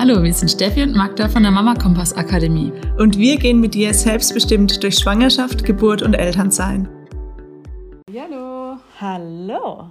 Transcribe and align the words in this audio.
Hallo, 0.00 0.22
wir 0.22 0.32
sind 0.32 0.48
Steffi 0.48 0.84
und 0.84 0.94
Magda 0.94 1.28
von 1.28 1.42
der 1.42 1.50
Mama 1.50 1.74
Kompass 1.74 2.12
Akademie. 2.12 2.72
Und 2.98 3.18
wir 3.18 3.36
gehen 3.36 3.58
mit 3.58 3.74
dir 3.74 3.92
selbstbestimmt 3.92 4.80
durch 4.84 4.94
Schwangerschaft, 4.94 5.64
Geburt 5.64 6.02
und 6.02 6.14
Elternsein. 6.14 6.88
Hallo. 8.16 8.76
Hallo. 9.00 9.90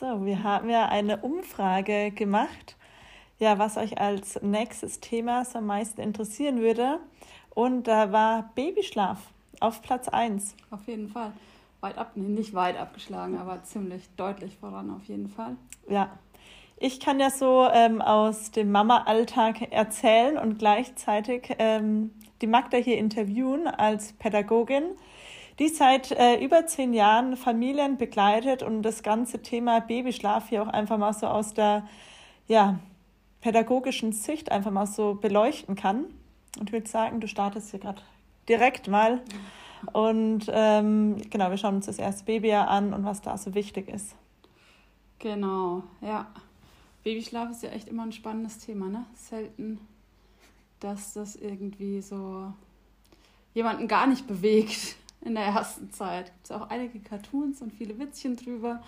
So, 0.00 0.24
wir 0.24 0.42
haben 0.42 0.70
ja 0.70 0.88
eine 0.88 1.18
Umfrage 1.18 2.12
gemacht, 2.12 2.76
ja, 3.38 3.58
was 3.58 3.76
euch 3.76 4.00
als 4.00 4.40
nächstes 4.40 5.00
Thema 5.00 5.44
so 5.44 5.58
am 5.58 5.66
meisten 5.66 6.00
interessieren 6.00 6.62
würde. 6.62 6.98
Und 7.50 7.86
da 7.86 8.10
war 8.10 8.52
Babyschlaf 8.54 9.18
auf 9.60 9.82
Platz 9.82 10.08
1. 10.08 10.54
Auf 10.70 10.86
jeden 10.86 11.10
Fall. 11.10 11.32
Weit 11.82 11.98
ab, 11.98 12.12
nee, 12.14 12.26
nicht 12.28 12.54
weit 12.54 12.78
abgeschlagen, 12.78 13.36
aber 13.36 13.62
ziemlich 13.64 14.08
deutlich 14.16 14.56
voran 14.56 14.90
auf 14.90 15.04
jeden 15.04 15.28
Fall. 15.28 15.56
Ja, 15.90 16.10
ich 16.84 17.00
kann 17.00 17.18
ja 17.18 17.30
so 17.30 17.66
ähm, 17.72 18.02
aus 18.02 18.50
dem 18.50 18.70
Mama-Alltag 18.70 19.72
erzählen 19.72 20.36
und 20.36 20.58
gleichzeitig 20.58 21.56
ähm, 21.58 22.10
die 22.42 22.46
Magda 22.46 22.76
hier 22.76 22.98
interviewen 22.98 23.66
als 23.66 24.12
Pädagogin, 24.12 24.84
die 25.58 25.68
seit 25.68 26.10
äh, 26.10 26.44
über 26.44 26.66
zehn 26.66 26.92
Jahren 26.92 27.38
Familien 27.38 27.96
begleitet 27.96 28.62
und 28.62 28.82
das 28.82 29.02
ganze 29.02 29.40
Thema 29.40 29.80
Babyschlaf 29.80 30.50
hier 30.50 30.62
auch 30.62 30.68
einfach 30.68 30.98
mal 30.98 31.14
so 31.14 31.26
aus 31.26 31.54
der 31.54 31.88
ja, 32.48 32.78
pädagogischen 33.40 34.12
Sicht 34.12 34.52
einfach 34.52 34.70
mal 34.70 34.86
so 34.86 35.14
beleuchten 35.14 35.76
kann. 35.76 36.04
Und 36.58 36.68
ich 36.68 36.72
würde 36.74 36.88
sagen, 36.88 37.18
du 37.18 37.28
startest 37.28 37.70
hier 37.70 37.80
gerade 37.80 38.02
direkt 38.46 38.88
mal. 38.88 39.22
Und 39.94 40.50
ähm, 40.52 41.16
genau, 41.30 41.48
wir 41.48 41.56
schauen 41.56 41.76
uns 41.76 41.86
das 41.86 41.98
erste 41.98 42.24
Babyjahr 42.24 42.68
an 42.68 42.92
und 42.92 43.06
was 43.06 43.22
da 43.22 43.38
so 43.38 43.54
wichtig 43.54 43.88
ist. 43.88 44.14
Genau, 45.18 45.82
ja. 46.02 46.26
Babyschlaf 47.04 47.50
ist 47.50 47.62
ja 47.62 47.70
echt 47.70 47.88
immer 47.88 48.02
ein 48.02 48.12
spannendes 48.12 48.58
Thema, 48.58 48.88
ne? 48.88 49.04
Selten, 49.14 49.78
dass 50.80 51.12
das 51.12 51.36
irgendwie 51.36 52.00
so 52.00 52.52
jemanden 53.52 53.86
gar 53.88 54.06
nicht 54.06 54.26
bewegt 54.26 54.96
in 55.20 55.34
der 55.34 55.44
ersten 55.44 55.90
Zeit. 55.90 56.32
Gibt 56.32 56.44
es 56.44 56.50
auch 56.50 56.68
einige 56.70 57.00
Cartoons 57.00 57.62
und 57.62 57.72
viele 57.72 57.98
Witzchen 57.98 58.36
drüber. 58.36 58.82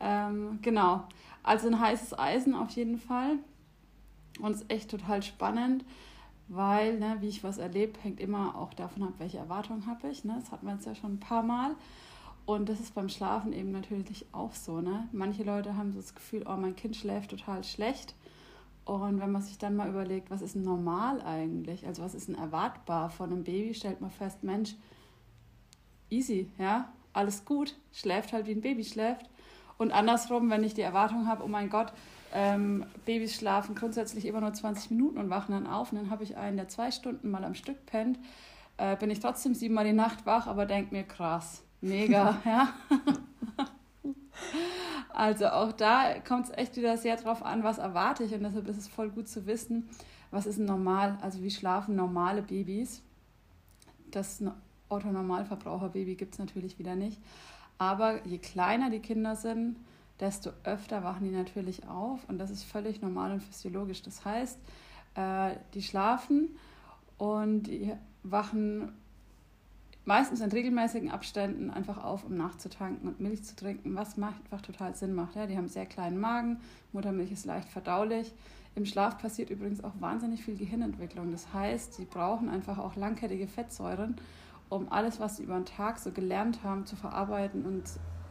Ähm, 0.00 0.58
genau, 0.62 1.04
also 1.42 1.66
ein 1.66 1.80
heißes 1.80 2.18
Eisen 2.18 2.54
auf 2.54 2.70
jeden 2.70 2.98
Fall. 2.98 3.38
Und 4.40 4.52
es 4.52 4.62
ist 4.62 4.70
echt 4.70 4.90
total 4.90 5.22
spannend, 5.22 5.84
weil, 6.48 6.98
ne, 6.98 7.16
wie 7.20 7.28
ich 7.28 7.44
was 7.44 7.58
erlebe, 7.58 7.98
hängt 8.02 8.20
immer 8.20 8.56
auch 8.56 8.74
davon 8.74 9.04
ab, 9.04 9.14
welche 9.18 9.38
Erwartungen 9.38 9.86
habe 9.86 10.08
ich. 10.08 10.24
Ne? 10.24 10.36
Das 10.40 10.50
hatten 10.50 10.66
wir 10.66 10.74
jetzt 10.74 10.86
ja 10.86 10.94
schon 10.94 11.14
ein 11.14 11.20
paar 11.20 11.42
Mal. 11.42 11.76
Und 12.46 12.68
das 12.68 12.80
ist 12.80 12.94
beim 12.94 13.08
Schlafen 13.08 13.52
eben 13.52 13.72
natürlich 13.72 14.26
auch 14.32 14.52
so. 14.52 14.80
Ne? 14.80 15.08
Manche 15.12 15.44
Leute 15.44 15.76
haben 15.76 15.92
so 15.92 16.00
das 16.00 16.14
Gefühl, 16.14 16.44
oh, 16.46 16.56
mein 16.56 16.76
Kind 16.76 16.96
schläft 16.96 17.30
total 17.30 17.64
schlecht. 17.64 18.14
Und 18.84 19.18
wenn 19.18 19.32
man 19.32 19.40
sich 19.40 19.56
dann 19.56 19.76
mal 19.76 19.88
überlegt, 19.88 20.30
was 20.30 20.42
ist 20.42 20.56
normal 20.56 21.22
eigentlich? 21.22 21.86
Also 21.86 22.02
was 22.02 22.14
ist 22.14 22.28
denn 22.28 22.34
erwartbar 22.34 23.08
von 23.08 23.32
einem 23.32 23.44
Baby, 23.44 23.72
stellt 23.72 24.02
man 24.02 24.10
fest, 24.10 24.44
Mensch, 24.44 24.74
easy, 26.10 26.50
ja, 26.58 26.92
alles 27.14 27.46
gut, 27.46 27.76
schläft 27.92 28.34
halt 28.34 28.46
wie 28.46 28.52
ein 28.52 28.60
Baby 28.60 28.84
schläft. 28.84 29.30
Und 29.78 29.90
andersrum, 29.90 30.50
wenn 30.50 30.64
ich 30.64 30.74
die 30.74 30.82
Erwartung 30.82 31.26
habe, 31.26 31.44
oh 31.44 31.48
mein 31.48 31.70
Gott, 31.70 31.92
ähm, 32.32 32.84
Babys 33.06 33.34
schlafen 33.34 33.74
grundsätzlich 33.74 34.26
immer 34.26 34.40
nur 34.40 34.52
20 34.52 34.90
Minuten 34.90 35.18
und 35.18 35.30
wachen 35.30 35.52
dann 35.52 35.66
auf 35.66 35.92
und 35.92 35.98
dann 35.98 36.10
habe 36.10 36.24
ich 36.24 36.36
einen, 36.36 36.56
der 36.56 36.68
zwei 36.68 36.90
Stunden 36.90 37.30
mal 37.30 37.44
am 37.44 37.54
Stück 37.54 37.86
pennt, 37.86 38.18
äh, 38.76 38.96
bin 38.96 39.10
ich 39.10 39.20
trotzdem 39.20 39.54
siebenmal 39.54 39.84
die 39.84 39.92
Nacht 39.92 40.26
wach, 40.26 40.46
aber 40.46 40.66
denke 40.66 40.94
mir, 40.94 41.04
krass, 41.04 41.63
Mega, 41.84 42.40
ja. 42.44 42.72
Also 45.12 45.46
auch 45.48 45.72
da 45.72 46.18
kommt 46.20 46.46
es 46.46 46.56
echt 46.56 46.76
wieder 46.76 46.96
sehr 46.96 47.16
drauf 47.16 47.44
an, 47.44 47.62
was 47.62 47.78
erwarte 47.78 48.24
ich. 48.24 48.34
Und 48.34 48.42
deshalb 48.42 48.66
ist 48.68 48.78
es 48.78 48.88
voll 48.88 49.10
gut 49.10 49.28
zu 49.28 49.46
wissen, 49.46 49.88
was 50.30 50.46
ist 50.46 50.58
normal, 50.58 51.18
also 51.20 51.42
wie 51.42 51.50
schlafen 51.50 51.94
normale 51.94 52.42
Babys. 52.42 53.02
Das 54.10 54.42
Otto-Normalverbraucher-Baby 54.88 56.14
gibt 56.16 56.32
es 56.34 56.38
natürlich 56.38 56.78
wieder 56.78 56.96
nicht. 56.96 57.20
Aber 57.78 58.26
je 58.26 58.38
kleiner 58.38 58.88
die 58.88 59.00
Kinder 59.00 59.36
sind, 59.36 59.76
desto 60.20 60.50
öfter 60.64 61.04
wachen 61.04 61.24
die 61.24 61.36
natürlich 61.36 61.86
auf. 61.86 62.26
Und 62.28 62.38
das 62.38 62.50
ist 62.50 62.64
völlig 62.64 63.02
normal 63.02 63.32
und 63.32 63.42
physiologisch. 63.42 64.02
Das 64.02 64.24
heißt, 64.24 64.58
äh, 65.16 65.56
die 65.74 65.82
schlafen 65.82 66.56
und 67.18 67.64
die 67.64 67.92
wachen 68.22 68.92
meistens 70.04 70.40
in 70.40 70.50
regelmäßigen 70.50 71.10
Abständen 71.10 71.70
einfach 71.70 72.02
auf, 72.02 72.24
um 72.24 72.36
nachzutanken 72.36 73.08
und 73.08 73.20
Milch 73.20 73.44
zu 73.44 73.56
trinken, 73.56 73.94
was 73.94 74.18
einfach 74.18 74.60
total 74.60 74.94
Sinn 74.94 75.14
macht. 75.14 75.36
Ja, 75.36 75.46
die 75.46 75.56
haben 75.56 75.68
sehr 75.68 75.86
kleinen 75.86 76.18
Magen, 76.18 76.60
Muttermilch 76.92 77.32
ist 77.32 77.46
leicht 77.46 77.68
verdaulich. 77.68 78.32
Im 78.74 78.86
Schlaf 78.86 79.18
passiert 79.18 79.50
übrigens 79.50 79.84
auch 79.84 79.92
wahnsinnig 80.00 80.44
viel 80.44 80.56
Gehirnentwicklung. 80.56 81.30
Das 81.30 81.52
heißt, 81.52 81.94
sie 81.94 82.04
brauchen 82.04 82.48
einfach 82.48 82.78
auch 82.78 82.96
langkettige 82.96 83.46
Fettsäuren, 83.46 84.16
um 84.68 84.90
alles, 84.90 85.20
was 85.20 85.36
sie 85.36 85.44
über 85.44 85.54
den 85.54 85.64
Tag 85.64 85.98
so 85.98 86.10
gelernt 86.10 86.64
haben, 86.64 86.84
zu 86.84 86.96
verarbeiten 86.96 87.64
und 87.64 87.84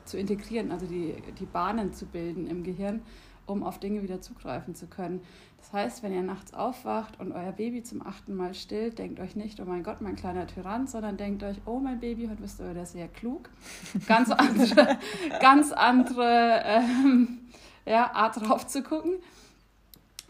zu 0.06 0.18
integrieren, 0.18 0.72
also 0.72 0.86
die, 0.86 1.16
die 1.40 1.46
Bahnen 1.46 1.94
zu 1.94 2.06
bilden 2.06 2.48
im 2.48 2.64
Gehirn, 2.64 3.02
um 3.46 3.64
auf 3.64 3.80
Dinge 3.80 4.04
wieder 4.04 4.22
zugreifen 4.22 4.76
zu 4.76 4.88
können. 4.88 5.22
Das 5.58 5.72
heißt, 5.72 6.04
wenn 6.04 6.14
ihr 6.14 6.22
nachts 6.22 6.54
aufwacht 6.54 7.20
und 7.20 7.32
euer 7.32 7.52
Baby 7.54 7.84
zum 7.84 8.06
achten 8.06 8.36
Mal 8.36 8.54
stillt, 8.54 9.00
denkt 9.00 9.20
euch 9.20 9.36
nicht, 9.36 9.60
oh 9.60 9.66
mein 9.66 9.84
Gott, 9.84 10.02
mein 10.02 10.16
kleiner 10.16 10.46
Tyrann, 10.46 10.88
sondern 10.88 11.16
denkt 11.16 11.44
euch, 11.44 11.58
oh 11.66 11.80
mein 11.80 12.00
Baby, 12.00 12.28
heute 12.28 12.42
bist 12.42 12.60
du 12.60 12.70
wieder 12.70 12.86
sehr 12.86 13.08
klug. 13.08 13.50
Ganz 14.08 14.30
andere, 14.30 14.98
ganz 15.40 15.72
andere 15.72 16.64
ähm, 16.66 17.40
ja, 17.86 18.12
Art 18.14 18.42
drauf 18.42 18.68
zu 18.68 18.84
gucken. 18.84 19.14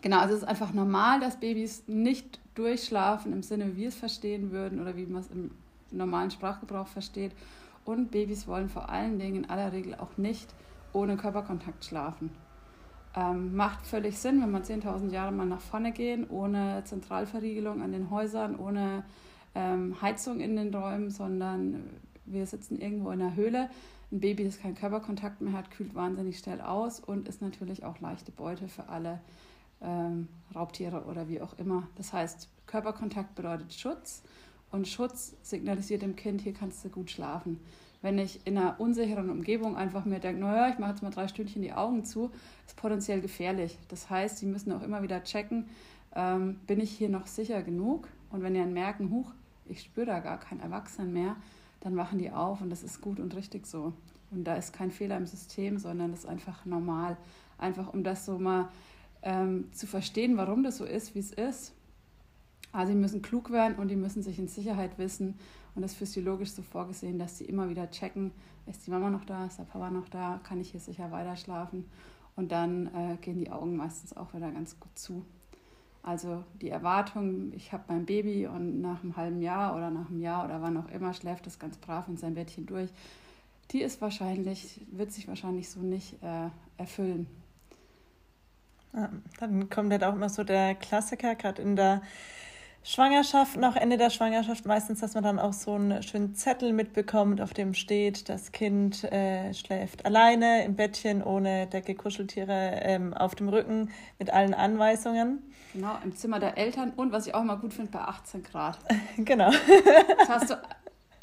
Genau, 0.01 0.19
also 0.19 0.35
es 0.35 0.41
ist 0.41 0.47
einfach 0.47 0.73
normal, 0.73 1.19
dass 1.19 1.39
Babys 1.39 1.83
nicht 1.87 2.39
durchschlafen 2.55 3.33
im 3.33 3.41
Sinne, 3.41 3.73
wie 3.73 3.81
wir 3.81 3.87
es 3.87 3.95
verstehen 3.95 4.51
würden 4.51 4.81
oder 4.81 4.95
wie 4.95 5.05
man 5.05 5.21
es 5.21 5.31
im 5.31 5.51
normalen 5.91 6.29
Sprachgebrauch 6.29 6.87
versteht. 6.87 7.31
Und 7.85 8.11
Babys 8.11 8.47
wollen 8.47 8.69
vor 8.69 8.89
allen 8.89 9.17
Dingen 9.17 9.43
in 9.43 9.49
aller 9.49 9.71
Regel 9.71 9.95
auch 9.95 10.17
nicht 10.17 10.53
ohne 10.93 11.17
Körperkontakt 11.17 11.85
schlafen. 11.85 12.29
Ähm, 13.15 13.55
macht 13.55 13.85
völlig 13.85 14.17
Sinn, 14.17 14.41
wenn 14.41 14.49
man 14.49 14.63
10.000 14.63 15.11
Jahre 15.11 15.31
mal 15.31 15.45
nach 15.45 15.61
vorne 15.61 15.91
gehen, 15.91 16.27
ohne 16.29 16.83
Zentralverriegelung 16.85 17.81
an 17.81 17.91
den 17.91 18.09
Häusern, 18.09 18.57
ohne 18.57 19.03
ähm, 19.53 20.01
Heizung 20.01 20.39
in 20.39 20.55
den 20.55 20.73
Räumen, 20.73 21.11
sondern 21.11 21.89
wir 22.25 22.47
sitzen 22.47 22.79
irgendwo 22.79 23.11
in 23.11 23.19
der 23.19 23.35
Höhle. 23.35 23.69
Ein 24.11 24.19
Baby, 24.19 24.45
das 24.45 24.59
keinen 24.59 24.75
Körperkontakt 24.75 25.41
mehr 25.41 25.53
hat, 25.53 25.69
kühlt 25.69 25.93
wahnsinnig 25.93 26.39
schnell 26.39 26.59
aus 26.61 26.99
und 26.99 27.27
ist 27.27 27.41
natürlich 27.41 27.83
auch 27.83 27.99
leichte 27.99 28.31
Beute 28.31 28.67
für 28.67 28.89
alle 28.89 29.19
ähm, 29.81 30.27
Raubtiere 30.55 31.03
oder 31.03 31.29
wie 31.29 31.39
auch 31.39 31.57
immer. 31.59 31.87
Das 31.95 32.13
heißt, 32.13 32.49
Körperkontakt 32.65 33.35
bedeutet 33.35 33.73
Schutz 33.73 34.23
und 34.71 34.87
Schutz 34.87 35.35
signalisiert 35.43 36.01
dem 36.01 36.15
Kind, 36.15 36.41
hier 36.41 36.53
kannst 36.53 36.83
du 36.83 36.89
gut 36.89 37.11
schlafen 37.11 37.59
wenn 38.03 38.19
ich 38.19 38.45
in 38.45 38.57
einer 38.57 38.79
unsicheren 38.79 39.29
Umgebung 39.29 39.77
einfach 39.77 40.03
mir 40.03 40.19
denke, 40.19 40.41
naja, 40.41 40.69
ich 40.71 40.77
mache 40.77 40.91
jetzt 40.91 41.01
mal 41.01 41.09
drei 41.09 41.27
Stündchen 41.29 41.61
die 41.61 41.71
Augen 41.71 42.03
zu, 42.03 42.31
ist 42.67 42.75
potenziell 42.75 43.21
gefährlich. 43.21 43.79
Das 43.87 44.09
heißt, 44.09 44.37
Sie 44.37 44.45
müssen 44.45 44.73
auch 44.73 44.83
immer 44.83 45.01
wieder 45.01 45.23
checken, 45.23 45.67
ähm, 46.13 46.59
bin 46.67 46.81
ich 46.81 46.91
hier 46.91 47.09
noch 47.09 47.25
sicher 47.25 47.63
genug? 47.63 48.09
Und 48.29 48.43
wenn 48.43 48.53
die 48.53 48.59
dann 48.59 48.73
merken, 48.73 49.09
huch, 49.09 49.31
ich 49.65 49.81
spüre 49.81 50.05
da 50.05 50.19
gar 50.19 50.37
keinen 50.37 50.59
Erwachsenen 50.59 51.13
mehr, 51.13 51.37
dann 51.79 51.95
wachen 51.95 52.19
die 52.19 52.29
auf 52.29 52.59
und 52.61 52.69
das 52.69 52.83
ist 52.83 52.99
gut 52.99 53.21
und 53.21 53.35
richtig 53.35 53.65
so. 53.65 53.93
Und 54.31 54.43
da 54.43 54.55
ist 54.55 54.73
kein 54.73 54.91
Fehler 54.91 55.15
im 55.15 55.25
System, 55.25 55.77
sondern 55.77 56.11
das 56.11 56.21
ist 56.21 56.29
einfach 56.29 56.65
normal. 56.65 57.15
Einfach 57.57 57.93
um 57.93 58.03
das 58.03 58.25
so 58.25 58.37
mal 58.37 58.67
ähm, 59.21 59.71
zu 59.71 59.87
verstehen, 59.87 60.35
warum 60.35 60.63
das 60.63 60.77
so 60.77 60.83
ist, 60.83 61.15
wie 61.15 61.19
es 61.19 61.31
ist. 61.31 61.73
Also 62.73 62.91
sie 62.91 62.99
müssen 62.99 63.21
klug 63.21 63.51
werden 63.51 63.77
und 63.77 63.87
die 63.87 63.95
müssen 63.95 64.23
sich 64.23 64.39
in 64.39 64.49
Sicherheit 64.49 64.97
wissen 64.97 65.35
und 65.75 65.81
das 65.81 65.91
ist 65.91 65.97
physiologisch 65.97 66.51
so 66.51 66.61
vorgesehen, 66.61 67.17
dass 67.17 67.37
sie 67.37 67.45
immer 67.45 67.69
wieder 67.69 67.89
checken, 67.89 68.31
ist 68.67 68.85
die 68.85 68.91
Mama 68.91 69.09
noch 69.09 69.25
da, 69.25 69.45
ist 69.45 69.59
der 69.59 69.63
Papa 69.63 69.89
noch 69.89 70.07
da, 70.09 70.39
kann 70.43 70.59
ich 70.61 70.71
hier 70.71 70.79
sicher 70.79 71.11
weiter 71.11 71.35
schlafen. 71.35 71.89
Und 72.35 72.51
dann 72.51 72.87
äh, 72.87 73.17
gehen 73.21 73.39
die 73.39 73.51
Augen 73.51 73.75
meistens 73.75 74.15
auch 74.15 74.33
wieder 74.33 74.51
ganz 74.51 74.79
gut 74.79 74.97
zu. 74.97 75.25
Also 76.01 76.43
die 76.61 76.69
Erwartung, 76.69 77.53
ich 77.53 77.71
habe 77.71 77.83
mein 77.87 78.05
Baby 78.05 78.47
und 78.47 78.81
nach 78.81 79.03
einem 79.03 79.15
halben 79.15 79.41
Jahr 79.41 79.75
oder 79.75 79.89
nach 79.89 80.09
einem 80.09 80.19
Jahr 80.19 80.45
oder 80.45 80.61
wann 80.61 80.77
auch 80.77 80.89
immer 80.89 81.13
schläft 81.13 81.47
es 81.47 81.59
ganz 81.59 81.77
brav 81.77 82.07
in 82.07 82.17
sein 82.17 82.33
Bettchen 82.33 82.65
durch, 82.65 82.89
die 83.71 83.81
ist 83.81 84.01
wahrscheinlich, 84.01 84.81
wird 84.91 85.11
sich 85.11 85.27
wahrscheinlich 85.27 85.69
so 85.69 85.79
nicht 85.79 86.21
äh, 86.21 86.49
erfüllen. 86.77 87.27
Dann 89.39 89.69
kommt 89.69 89.91
halt 89.91 90.03
auch 90.03 90.13
immer 90.13 90.29
so 90.29 90.43
der 90.43 90.75
Klassiker, 90.75 91.35
gerade 91.35 91.61
in 91.61 91.75
der 91.75 92.01
Schwangerschaft, 92.85 93.55
noch 93.55 93.77
Ende 93.77 93.97
der 93.97 94.09
Schwangerschaft 94.09 94.65
meistens, 94.65 94.99
dass 94.99 95.13
man 95.13 95.23
dann 95.23 95.39
auch 95.39 95.53
so 95.53 95.75
einen 95.75 96.03
schönen 96.03 96.35
Zettel 96.35 96.73
mitbekommt, 96.73 97.39
auf 97.39 97.53
dem 97.53 97.73
steht, 97.73 98.27
das 98.27 98.51
Kind 98.51 99.05
äh, 99.05 99.53
schläft 99.53 100.05
alleine 100.05 100.65
im 100.65 100.75
Bettchen 100.75 101.23
ohne 101.23 101.67
Decke, 101.67 101.95
Kuscheltiere 101.95 102.81
ähm, 102.83 103.13
auf 103.13 103.35
dem 103.35 103.47
Rücken 103.47 103.89
mit 104.19 104.31
allen 104.31 104.53
Anweisungen. 104.53 105.41
Genau, 105.73 105.97
im 106.03 106.13
Zimmer 106.13 106.39
der 106.39 106.57
Eltern 106.57 106.91
und 106.95 107.13
was 107.13 107.25
ich 107.25 107.33
auch 107.33 107.41
immer 107.41 107.57
gut 107.57 107.73
finde, 107.73 107.91
bei 107.91 108.01
18 108.01 108.43
Grad. 108.43 108.77
genau. 109.17 109.49
Jetzt 109.51 110.29
hast 110.29 110.49
du 110.49 110.61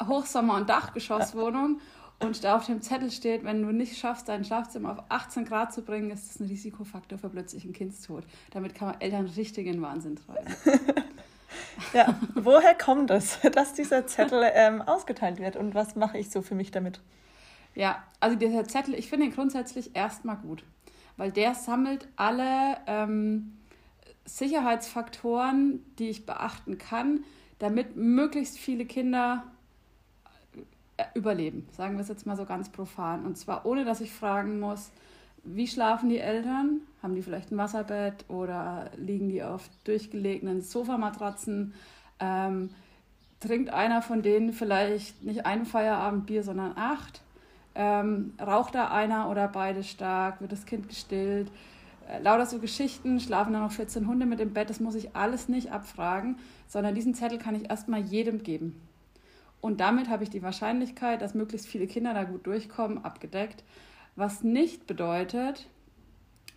Hochsommer- 0.03 0.55
und 0.55 0.67
Dachgeschosswohnung 0.67 1.79
und 2.19 2.43
da 2.43 2.55
auf 2.55 2.65
dem 2.65 2.81
Zettel 2.81 3.11
steht, 3.11 3.43
wenn 3.43 3.61
du 3.61 3.71
nicht 3.71 3.97
schaffst, 3.97 4.29
dein 4.29 4.43
Schlafzimmer 4.43 4.93
auf 4.93 5.03
18 5.09 5.45
Grad 5.45 5.73
zu 5.73 5.83
bringen, 5.83 6.09
ist 6.09 6.27
das 6.27 6.39
ein 6.39 6.47
Risikofaktor 6.47 7.19
für 7.19 7.29
plötzlichen 7.29 7.71
Kindstod. 7.71 8.25
Damit 8.49 8.73
kann 8.73 8.89
man 8.89 9.01
Eltern 9.01 9.27
richtig 9.27 9.67
in 9.67 9.81
Wahnsinn 9.81 10.15
treiben. 10.15 10.53
ja, 11.93 12.15
woher 12.35 12.75
kommt 12.75 13.11
es, 13.11 13.39
dass 13.53 13.73
dieser 13.73 14.07
Zettel 14.07 14.43
ähm, 14.53 14.81
ausgeteilt 14.81 15.39
wird 15.39 15.55
und 15.55 15.75
was 15.75 15.95
mache 15.95 16.17
ich 16.17 16.29
so 16.29 16.41
für 16.41 16.55
mich 16.55 16.71
damit? 16.71 17.01
Ja, 17.75 18.03
also 18.19 18.35
dieser 18.35 18.65
Zettel, 18.67 18.95
ich 18.95 19.09
finde 19.09 19.27
ihn 19.27 19.33
grundsätzlich 19.33 19.95
erstmal 19.95 20.37
gut, 20.37 20.63
weil 21.17 21.31
der 21.31 21.55
sammelt 21.55 22.07
alle 22.17 22.77
ähm, 22.87 23.57
Sicherheitsfaktoren, 24.25 25.83
die 25.97 26.09
ich 26.09 26.25
beachten 26.25 26.77
kann, 26.77 27.23
damit 27.59 27.95
möglichst 27.95 28.57
viele 28.57 28.85
Kinder 28.85 29.43
äh, 30.97 31.03
überleben, 31.13 31.67
sagen 31.75 31.95
wir 31.95 32.01
es 32.01 32.09
jetzt 32.09 32.25
mal 32.25 32.35
so 32.35 32.45
ganz 32.45 32.69
profan. 32.69 33.25
Und 33.25 33.37
zwar 33.37 33.65
ohne, 33.65 33.85
dass 33.85 34.01
ich 34.01 34.11
fragen 34.11 34.59
muss, 34.59 34.91
wie 35.43 35.67
schlafen 35.67 36.09
die 36.09 36.19
Eltern? 36.19 36.81
Haben 37.01 37.15
die 37.15 37.21
vielleicht 37.21 37.51
ein 37.51 37.57
Wasserbett 37.57 38.25
oder 38.27 38.91
liegen 38.97 39.29
die 39.29 39.43
auf 39.43 39.69
durchgelegenen 39.83 40.61
Sofamatratzen? 40.61 41.73
Ähm, 42.19 42.69
trinkt 43.39 43.71
einer 43.71 44.01
von 44.01 44.21
denen 44.21 44.53
vielleicht 44.53 45.23
nicht 45.23 45.45
ein 45.45 45.65
Feierabendbier, 45.65 46.43
sondern 46.43 46.77
acht? 46.77 47.21
Ähm, 47.73 48.33
raucht 48.39 48.75
da 48.75 48.91
einer 48.91 49.29
oder 49.29 49.47
beide 49.47 49.83
stark? 49.83 50.41
Wird 50.41 50.51
das 50.51 50.65
Kind 50.65 50.87
gestillt? 50.87 51.49
Äh, 52.07 52.21
lauter 52.21 52.45
so 52.45 52.59
Geschichten, 52.59 53.19
schlafen 53.19 53.53
da 53.53 53.59
noch 53.59 53.71
14 53.71 54.07
Hunde 54.07 54.25
mit 54.25 54.39
im 54.39 54.53
Bett, 54.53 54.69
das 54.69 54.79
muss 54.79 54.95
ich 54.95 55.15
alles 55.15 55.49
nicht 55.49 55.71
abfragen, 55.71 56.37
sondern 56.67 56.95
diesen 56.95 57.15
Zettel 57.15 57.37
kann 57.37 57.55
ich 57.55 57.69
erstmal 57.69 58.01
jedem 58.01 58.43
geben. 58.43 58.79
Und 59.61 59.79
damit 59.79 60.09
habe 60.09 60.23
ich 60.23 60.29
die 60.29 60.41
Wahrscheinlichkeit, 60.41 61.21
dass 61.21 61.35
möglichst 61.35 61.67
viele 61.67 61.87
Kinder 61.87 62.13
da 62.13 62.23
gut 62.23 62.47
durchkommen, 62.47 63.03
abgedeckt. 63.05 63.63
Was 64.15 64.43
nicht 64.43 64.87
bedeutet, 64.87 65.67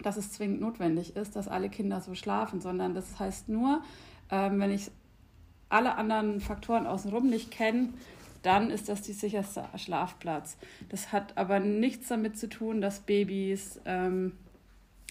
dass 0.03 0.17
es 0.17 0.33
zwingend 0.33 0.61
notwendig 0.61 1.17
ist, 1.17 1.37
dass 1.37 1.49
alle 1.49 1.69
Kinder 1.69 2.01
so 2.01 2.15
schlafen, 2.15 2.61
sondern 2.61 2.95
das 2.95 3.19
heißt 3.19 3.49
nur, 3.49 3.83
ähm, 4.31 4.61
wenn 4.61 4.73
ich 4.73 4.91
alle 5.69 5.97
anderen 5.97 6.41
Faktoren 6.41 6.87
außenrum 6.87 7.29
nicht 7.29 7.51
kenne, 7.51 7.91
dann 8.43 8.71
ist 8.71 8.89
das 8.89 9.01
die 9.01 9.13
sicherste 9.13 9.65
Schlafplatz. 9.77 10.57
Das 10.91 11.13
hat 11.13 11.37
aber 11.37 11.61
nichts 11.61 12.09
damit 12.09 12.39
zu 12.39 12.49
tun, 12.49 12.81
dass 12.81 13.01
Babys, 13.01 13.81
ähm, 13.87 14.33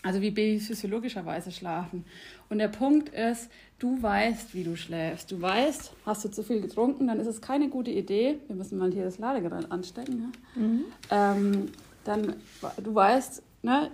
also 0.04 0.22
wie 0.22 0.30
Babys 0.30 0.68
physiologischerweise 0.68 1.52
schlafen. 1.52 2.06
Und 2.50 2.60
der 2.60 2.68
Punkt 2.68 3.10
ist, 3.10 3.50
du 3.80 4.02
weißt, 4.02 4.54
wie 4.54 4.64
du 4.64 4.76
schläfst. 4.76 5.32
Du 5.32 5.42
weißt, 5.42 5.94
hast 6.06 6.26
du 6.26 6.30
zu 6.30 6.44
viel 6.44 6.62
getrunken, 6.62 7.08
dann 7.08 7.20
ist 7.20 7.28
es 7.28 7.42
keine 7.42 7.70
gute 7.70 7.90
Idee. 7.90 8.38
Wir 8.48 8.56
müssen 8.56 8.78
mal 8.78 8.92
hier 8.92 9.06
das 9.06 9.18
Ladegerät 9.18 9.72
anstecken. 9.72 10.32
Ja? 10.56 10.62
Mhm. 10.62 10.86
Ähm, 11.10 11.72
dann, 12.04 12.36
du 12.82 12.96
weißt, 12.96 13.44
ne, 13.62 13.92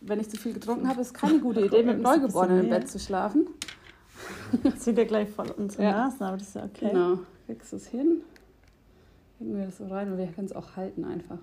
wenn 0.00 0.20
ich 0.20 0.30
zu 0.30 0.36
viel 0.36 0.52
getrunken 0.52 0.88
habe, 0.88 1.00
ist 1.00 1.08
es 1.08 1.14
keine 1.14 1.38
gute 1.40 1.60
Idee, 1.60 1.82
mit 1.82 1.96
dem 1.96 2.02
Neugeborenen 2.02 2.64
im 2.64 2.70
Bett 2.70 2.88
zu 2.88 2.98
schlafen. 2.98 3.46
Das 4.62 4.82
sieht 4.82 4.96
ja 4.96 5.04
gleich 5.04 5.28
voll 5.28 5.50
unsere 5.50 5.82
ja. 5.82 5.92
Nasen, 5.92 6.22
aber 6.22 6.38
das 6.38 6.48
ist 6.48 6.54
ja 6.54 6.64
okay. 6.64 6.88
Genau, 6.90 7.18
kriegst 7.44 7.70
du 7.70 7.76
es 7.76 7.86
hin. 7.86 8.22
Legen 9.38 9.58
wir 9.58 9.66
das 9.66 9.76
so 9.76 9.86
rein 9.88 10.10
und 10.10 10.16
wir 10.16 10.26
können 10.28 10.46
es 10.46 10.54
auch 10.54 10.74
halten 10.76 11.04
einfach. 11.04 11.38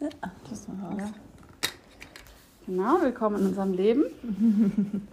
Ja, 0.00 0.08
das 0.50 0.66
mal 0.66 0.86
raus. 0.86 0.96
Ja. 0.98 1.10
Genau, 2.66 3.00
willkommen 3.00 3.40
in 3.40 3.46
unserem 3.46 3.72
Leben. 3.72 4.04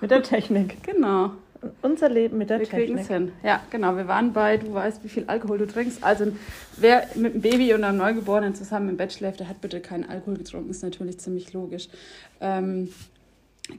mit 0.00 0.10
der 0.10 0.22
Technik. 0.22 0.82
Genau. 0.82 1.32
Unser 1.82 2.08
Leben 2.08 2.38
mit 2.38 2.50
der 2.50 2.58
wir 2.58 2.66
Technik. 2.66 2.88
Wir 2.88 2.94
kriegen 2.94 2.98
es 3.00 3.08
hin. 3.08 3.32
Ja, 3.42 3.62
genau. 3.70 3.96
Wir 3.96 4.08
waren 4.08 4.32
bei, 4.32 4.56
du 4.56 4.72
weißt, 4.72 5.04
wie 5.04 5.08
viel 5.08 5.24
Alkohol 5.26 5.58
du 5.58 5.66
trinkst. 5.66 6.02
Also, 6.02 6.26
wer 6.76 7.08
mit 7.14 7.32
einem 7.32 7.42
Baby 7.42 7.74
und 7.74 7.84
einem 7.84 7.98
Neugeborenen 7.98 8.54
zusammen 8.54 8.88
im 8.88 8.96
Bett 8.96 9.12
schläft, 9.12 9.40
der 9.40 9.48
hat 9.48 9.60
bitte 9.60 9.80
keinen 9.80 10.04
Alkohol 10.04 10.36
getrunken. 10.36 10.70
Ist 10.70 10.82
natürlich 10.82 11.18
ziemlich 11.18 11.52
logisch. 11.52 11.88
Ähm, 12.40 12.88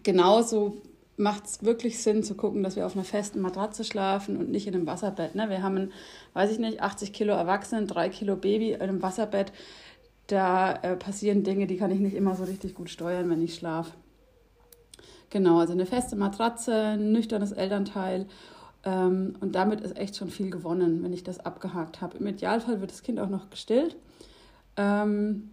genauso 0.04 0.82
macht 1.18 1.46
es 1.46 1.64
wirklich 1.64 2.02
Sinn 2.02 2.24
zu 2.24 2.36
gucken, 2.36 2.64
dass 2.64 2.76
wir 2.76 2.86
auf 2.86 2.96
einer 2.96 3.06
festen 3.06 3.40
Matratze 3.40 3.84
schlafen 3.84 4.38
und 4.38 4.52
nicht 4.52 4.68
in 4.68 4.76
einem 4.76 4.88
Wasserbett. 4.88 5.36
Ne? 5.36 5.50
Wir 5.50 5.64
haben, 5.64 5.78
ein, 5.78 5.94
weiß 6.34 6.52
ich 6.52 6.60
nicht, 6.60 6.82
80 6.82 7.14
Kilo 7.14 7.34
Erwachsenen, 7.34 7.88
3 7.88 8.10
Kilo 8.10 8.36
Baby 8.36 8.72
in 8.72 8.82
einem 8.82 9.02
Wasserbett. 9.02 9.54
Da 10.28 10.74
äh, 10.82 10.96
passieren 10.96 11.44
Dinge, 11.44 11.68
die 11.68 11.78
kann 11.78 11.92
ich 11.92 12.00
nicht 12.00 12.16
immer 12.16 12.36
so 12.36 12.44
richtig 12.44 12.74
gut 12.74 12.90
steuern, 12.90 13.30
wenn 13.30 13.42
ich 13.42 13.56
schlafe. 13.56 13.92
Genau, 15.36 15.60
also 15.60 15.74
eine 15.74 15.86
feste 15.86 16.16
Matratze, 16.16 16.74
ein 16.74 17.12
nüchternes 17.12 17.52
Elternteil. 17.52 18.26
Ähm, 18.86 19.36
und 19.42 19.54
damit 19.54 19.82
ist 19.82 19.98
echt 19.98 20.16
schon 20.16 20.30
viel 20.30 20.50
gewonnen, 20.50 21.04
wenn 21.04 21.12
ich 21.12 21.26
das 21.26 21.42
abgehakt 21.42 22.00
habe. 22.00 22.20
Im 22.20 22.28
Idealfall 22.28 22.80
wird 22.80 22.92
das 22.92 23.04
Kind 23.04 23.20
auch 23.20 23.28
noch 23.28 23.50
gestillt. 23.50 23.98
Ähm, 24.78 25.50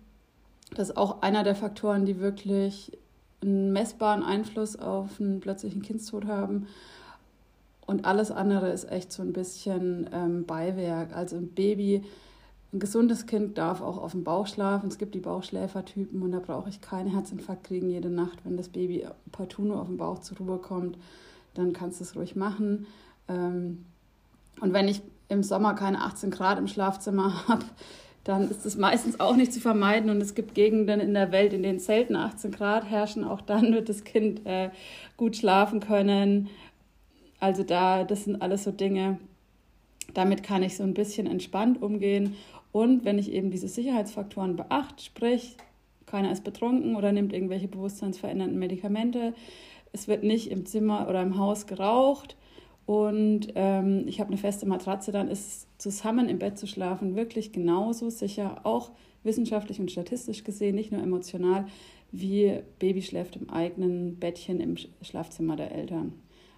das 0.72 0.90
ist 0.90 0.96
auch 0.96 1.22
einer 1.22 1.42
der 1.42 1.56
Faktoren, 1.56 2.04
die 2.04 2.20
wirklich 2.20 2.96
einen 3.42 3.72
messbaren 3.72 4.22
Einfluss 4.22 4.78
auf 4.78 5.20
einen 5.20 5.40
plötzlichen 5.40 5.82
Kindstod 5.82 6.26
haben. 6.26 6.68
Und 7.84 8.04
alles 8.04 8.30
andere 8.30 8.70
ist 8.70 8.88
echt 8.88 9.12
so 9.12 9.24
ein 9.24 9.32
bisschen 9.32 10.08
ähm, 10.12 10.46
Beiwerk. 10.46 11.12
Also 11.12 11.34
ein 11.34 11.48
Baby, 11.48 12.04
ein 12.72 12.78
gesundes 12.78 13.26
Kind 13.26 13.58
darf 13.58 13.82
auch 13.82 13.98
auf 13.98 14.12
dem 14.12 14.24
Bauch 14.24 14.46
schlafen. 14.46 14.88
Es 14.88 14.96
gibt 14.96 15.14
die 15.14 15.20
Bauchschläfertypen 15.20 16.22
und 16.22 16.32
da 16.32 16.38
brauche 16.38 16.70
ich 16.70 16.80
keinen 16.80 17.10
Herzinfarkt 17.10 17.64
kriegen 17.64 17.90
jede 17.90 18.08
Nacht. 18.08 18.38
Wenn 18.44 18.56
das 18.56 18.70
Baby 18.70 19.06
partout 19.30 19.64
nur 19.64 19.80
auf 19.80 19.88
dem 19.88 19.98
Bauch 19.98 20.20
zur 20.20 20.38
Ruhe 20.38 20.58
kommt, 20.58 20.96
dann 21.52 21.74
kannst 21.74 22.00
du 22.00 22.04
es 22.04 22.16
ruhig 22.16 22.34
machen. 22.34 22.86
Ähm, 23.28 23.84
und 24.60 24.72
wenn 24.72 24.88
ich 24.88 25.02
im 25.28 25.42
Sommer 25.42 25.74
keine 25.74 26.00
18 26.00 26.30
Grad 26.30 26.58
im 26.58 26.66
Schlafzimmer 26.66 27.46
habe, 27.48 27.64
dann 28.24 28.48
ist 28.48 28.64
es 28.64 28.78
meistens 28.78 29.20
auch 29.20 29.36
nicht 29.36 29.52
zu 29.52 29.60
vermeiden. 29.60 30.08
Und 30.08 30.22
es 30.22 30.34
gibt 30.34 30.54
Gegenden 30.54 31.00
in 31.00 31.12
der 31.12 31.30
Welt, 31.30 31.52
in 31.52 31.62
denen 31.62 31.78
selten 31.78 32.16
18 32.16 32.52
Grad 32.52 32.88
herrschen. 32.88 33.24
Auch 33.24 33.42
dann 33.42 33.74
wird 33.74 33.90
das 33.90 34.04
Kind 34.04 34.46
äh, 34.46 34.70
gut 35.18 35.36
schlafen 35.36 35.80
können. 35.80 36.48
Also 37.38 37.64
da, 37.64 38.04
das 38.04 38.24
sind 38.24 38.40
alles 38.40 38.64
so 38.64 38.70
Dinge, 38.70 39.18
damit 40.14 40.42
kann 40.42 40.62
ich 40.62 40.76
so 40.76 40.84
ein 40.84 40.94
bisschen 40.94 41.26
entspannt 41.26 41.82
umgehen. 41.82 42.36
Und 42.72 43.04
wenn 43.04 43.18
ich 43.18 43.30
eben 43.32 43.50
diese 43.50 43.68
Sicherheitsfaktoren 43.68 44.56
beachte, 44.56 45.04
sprich, 45.04 45.56
keiner 46.06 46.32
ist 46.32 46.44
betrunken 46.44 46.96
oder 46.96 47.12
nimmt 47.12 47.32
irgendwelche 47.32 47.68
bewusstseinsverändernden 47.68 48.58
Medikamente, 48.58 49.34
es 49.92 50.08
wird 50.08 50.24
nicht 50.24 50.50
im 50.50 50.64
Zimmer 50.64 51.06
oder 51.08 51.22
im 51.22 51.38
Haus 51.38 51.66
geraucht, 51.66 52.36
und 52.84 53.48
ähm, 53.54 54.04
ich 54.06 54.20
habe 54.20 54.28
eine 54.28 54.38
feste 54.38 54.66
Matratze, 54.66 55.12
dann 55.12 55.28
ist 55.28 55.68
zusammen 55.78 56.28
im 56.28 56.38
Bett 56.38 56.58
zu 56.58 56.66
schlafen 56.66 57.14
wirklich 57.14 57.52
genauso 57.52 58.10
sicher, 58.10 58.60
auch 58.64 58.90
wissenschaftlich 59.22 59.78
und 59.80 59.90
statistisch 59.90 60.42
gesehen, 60.42 60.74
nicht 60.74 60.90
nur 60.90 61.02
emotional, 61.02 61.66
wie 62.10 62.60
Baby 62.78 63.02
schläft 63.02 63.36
im 63.36 63.50
eigenen 63.50 64.16
Bettchen 64.16 64.60
im 64.60 64.76
Schlafzimmer 65.00 65.56
der 65.56 65.72
Eltern. 65.72 66.12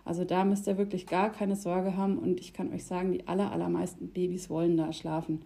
Also 0.05 0.25
da 0.25 0.45
müsst 0.45 0.67
ihr 0.67 0.79
wirklich 0.79 1.07
gar 1.07 1.31
keine 1.31 1.57
Sorge 1.57 1.97
haben 1.97 2.19
und 2.19 2.41
ich 2.41 2.53
kann 2.53 2.73
euch 2.73 2.85
sagen, 2.85 3.13
die 3.13 3.29
aller, 3.29 3.53
allermeisten 3.53 4.09
Babys 4.09 4.51
wollen 4.51 4.77
da 4.77 4.93
schlafen. 4.93 5.43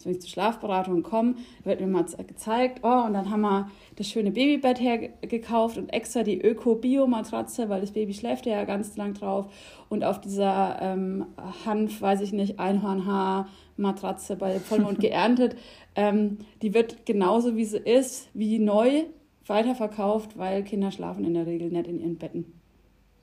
Also 0.00 0.08
wenn 0.08 0.16
ich 0.16 0.22
zur 0.22 0.30
Schlafberatung 0.30 1.02
komme, 1.02 1.34
wird 1.62 1.82
mir 1.82 1.86
mal 1.86 2.04
gezeigt, 2.04 2.80
oh, 2.82 3.04
und 3.04 3.12
dann 3.12 3.28
haben 3.28 3.42
wir 3.42 3.70
das 3.96 4.08
schöne 4.08 4.30
Babybett 4.30 4.80
hergekauft 4.80 5.76
und 5.76 5.92
extra 5.92 6.22
die 6.22 6.40
Öko-Bio-Matratze, 6.40 7.68
weil 7.68 7.82
das 7.82 7.90
Baby 7.90 8.14
schläft 8.14 8.46
ja 8.46 8.64
ganz 8.64 8.96
lang 8.96 9.12
drauf. 9.12 9.52
Und 9.90 10.02
auf 10.02 10.18
dieser 10.18 10.78
ähm, 10.80 11.26
Hanf, 11.66 12.00
weiß 12.00 12.22
ich 12.22 12.32
nicht, 12.32 12.58
Einhornhaar-Matratze 12.58 14.36
bei 14.36 14.58
Vollmond 14.58 15.00
geerntet, 15.00 15.56
ähm, 15.94 16.38
die 16.62 16.72
wird 16.72 17.04
genauso 17.04 17.56
wie 17.56 17.66
sie 17.66 17.76
ist, 17.76 18.30
wie 18.32 18.58
neu 18.58 19.02
weiterverkauft, 19.44 20.38
weil 20.38 20.64
Kinder 20.64 20.92
schlafen 20.92 21.26
in 21.26 21.34
der 21.34 21.44
Regel 21.44 21.68
nicht 21.68 21.86
in 21.86 22.00
ihren 22.00 22.16
Betten. 22.16 22.54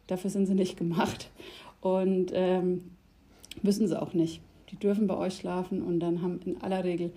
Dafür 0.06 0.30
sind 0.30 0.46
sie 0.46 0.54
nicht 0.54 0.78
gemacht 0.78 1.32
und 1.82 2.32
ähm, 2.36 2.92
müssen 3.64 3.88
sie 3.88 4.00
auch 4.00 4.14
nicht. 4.14 4.42
Die 4.70 4.76
dürfen 4.78 5.08
bei 5.08 5.16
euch 5.16 5.38
schlafen 5.38 5.82
und 5.82 6.00
dann 6.00 6.22
haben 6.22 6.40
in 6.46 6.62
aller 6.62 6.84
Regel 6.84 7.12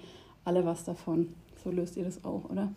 alle 0.45 0.65
was 0.65 0.85
davon. 0.85 1.35
So 1.63 1.71
löst 1.71 1.97
ihr 1.97 2.05
das 2.05 2.25
auch, 2.25 2.49
oder? 2.51 2.69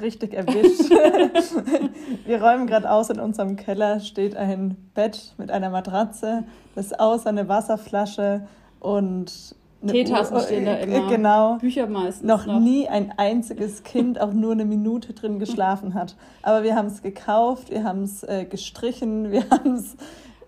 Richtig 0.00 0.34
erwischt. 0.34 0.90
Wir 2.26 2.42
räumen 2.42 2.66
gerade 2.66 2.90
aus, 2.90 3.10
in 3.10 3.20
unserem 3.20 3.56
Keller 3.56 4.00
steht 4.00 4.36
ein 4.36 4.76
Bett 4.94 5.34
mit 5.38 5.50
einer 5.50 5.70
Matratze, 5.70 6.44
das 6.74 6.92
außer 6.92 7.28
eine 7.28 7.48
Wasserflasche 7.48 8.46
und 8.80 9.56
Teetassen 9.86 10.40
stehen 10.40 10.64
da 10.64 10.74
immer. 10.76 11.08
Genau. 11.08 11.56
Bücher 11.58 11.86
meistens. 11.86 12.26
Noch, 12.26 12.46
noch, 12.46 12.60
nie 12.60 12.88
ein 12.88 13.12
einziges 13.16 13.82
Kind 13.82 14.20
auch 14.20 14.32
nur 14.32 14.52
eine 14.52 14.64
Minute 14.64 15.12
drin 15.12 15.38
geschlafen 15.38 15.94
hat. 15.94 16.16
Aber 16.42 16.62
wir 16.62 16.74
haben 16.74 16.86
es 16.86 17.02
gekauft, 17.02 17.70
wir 17.70 17.84
haben 17.84 18.04
es 18.04 18.22
äh, 18.22 18.46
gestrichen, 18.48 19.30
wir 19.30 19.48
haben 19.50 19.74
es 19.74 19.96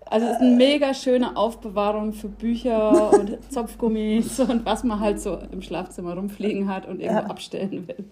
also 0.09 0.25
es 0.27 0.33
ist 0.33 0.41
eine 0.41 0.55
mega 0.55 0.93
schöne 0.93 1.35
Aufbewahrung 1.35 2.13
für 2.13 2.27
Bücher 2.27 3.13
und 3.13 3.37
Zopfgummis 3.51 4.39
und 4.39 4.65
was 4.65 4.83
man 4.83 4.99
halt 4.99 5.19
so 5.19 5.37
im 5.51 5.61
Schlafzimmer 5.61 6.15
rumfliegen 6.15 6.67
hat 6.73 6.85
und 6.87 6.99
irgendwo 6.99 7.23
ja. 7.23 7.29
abstellen 7.29 7.87
will. 7.87 8.05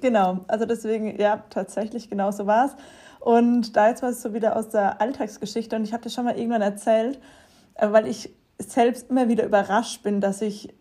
Genau, 0.00 0.40
also 0.48 0.66
deswegen, 0.66 1.18
ja, 1.20 1.44
tatsächlich 1.50 2.08
genau 2.08 2.30
so 2.30 2.46
war 2.46 2.66
es. 2.66 2.76
Und 3.20 3.76
da 3.76 3.88
jetzt 3.88 4.02
war 4.02 4.10
es 4.10 4.22
so 4.22 4.32
wieder 4.32 4.56
aus 4.56 4.70
der 4.70 5.00
Alltagsgeschichte 5.00 5.76
und 5.76 5.84
ich 5.84 5.92
habe 5.92 6.02
das 6.02 6.14
schon 6.14 6.24
mal 6.24 6.38
irgendwann 6.38 6.62
erzählt, 6.62 7.20
äh, 7.74 7.90
weil 7.90 8.06
ich 8.06 8.30
selbst 8.58 9.10
immer 9.10 9.28
wieder 9.28 9.44
überrascht 9.44 10.02
bin, 10.02 10.20
dass 10.20 10.42
ich 10.42 10.72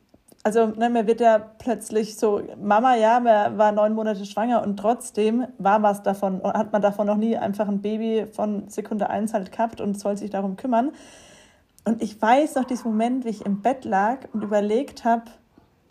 also 0.44 0.68
ne, 0.68 0.90
man 0.90 1.06
wird 1.08 1.22
ja 1.22 1.38
plötzlich 1.38 2.16
so, 2.18 2.42
Mama, 2.62 2.96
ja, 2.96 3.20
man 3.20 3.58
war 3.58 3.72
neun 3.72 3.94
Monate 3.94 4.26
schwanger 4.26 4.64
und 4.64 4.78
trotzdem 4.78 5.48
war 5.58 5.82
was 5.84 6.02
davon, 6.02 6.42
hat 6.44 6.72
man 6.72 6.82
davon 6.82 7.08
noch 7.08 7.18
nie 7.18 7.38
einfach 7.38 7.68
ein 7.68 7.82
Baby 7.82 8.26
von 8.32 8.70
Sekunde 8.70 9.10
eins 9.10 9.34
halt 9.34 9.52
gehabt 9.52 9.82
und 9.82 10.00
soll 10.00 10.18
sich 10.18 10.30
darum 10.30 10.56
kümmern. 10.56 10.92
Und 11.86 12.02
ich 12.02 12.22
weiß 12.22 12.56
noch 12.56 12.66
diesen 12.66 12.92
Moment, 12.92 13.26
wie 13.26 13.30
ich 13.30 13.46
im 13.46 13.62
Bett 13.62 13.86
lag 13.86 14.20
und 14.34 14.44
überlegt 14.44 15.04
habe, 15.06 15.24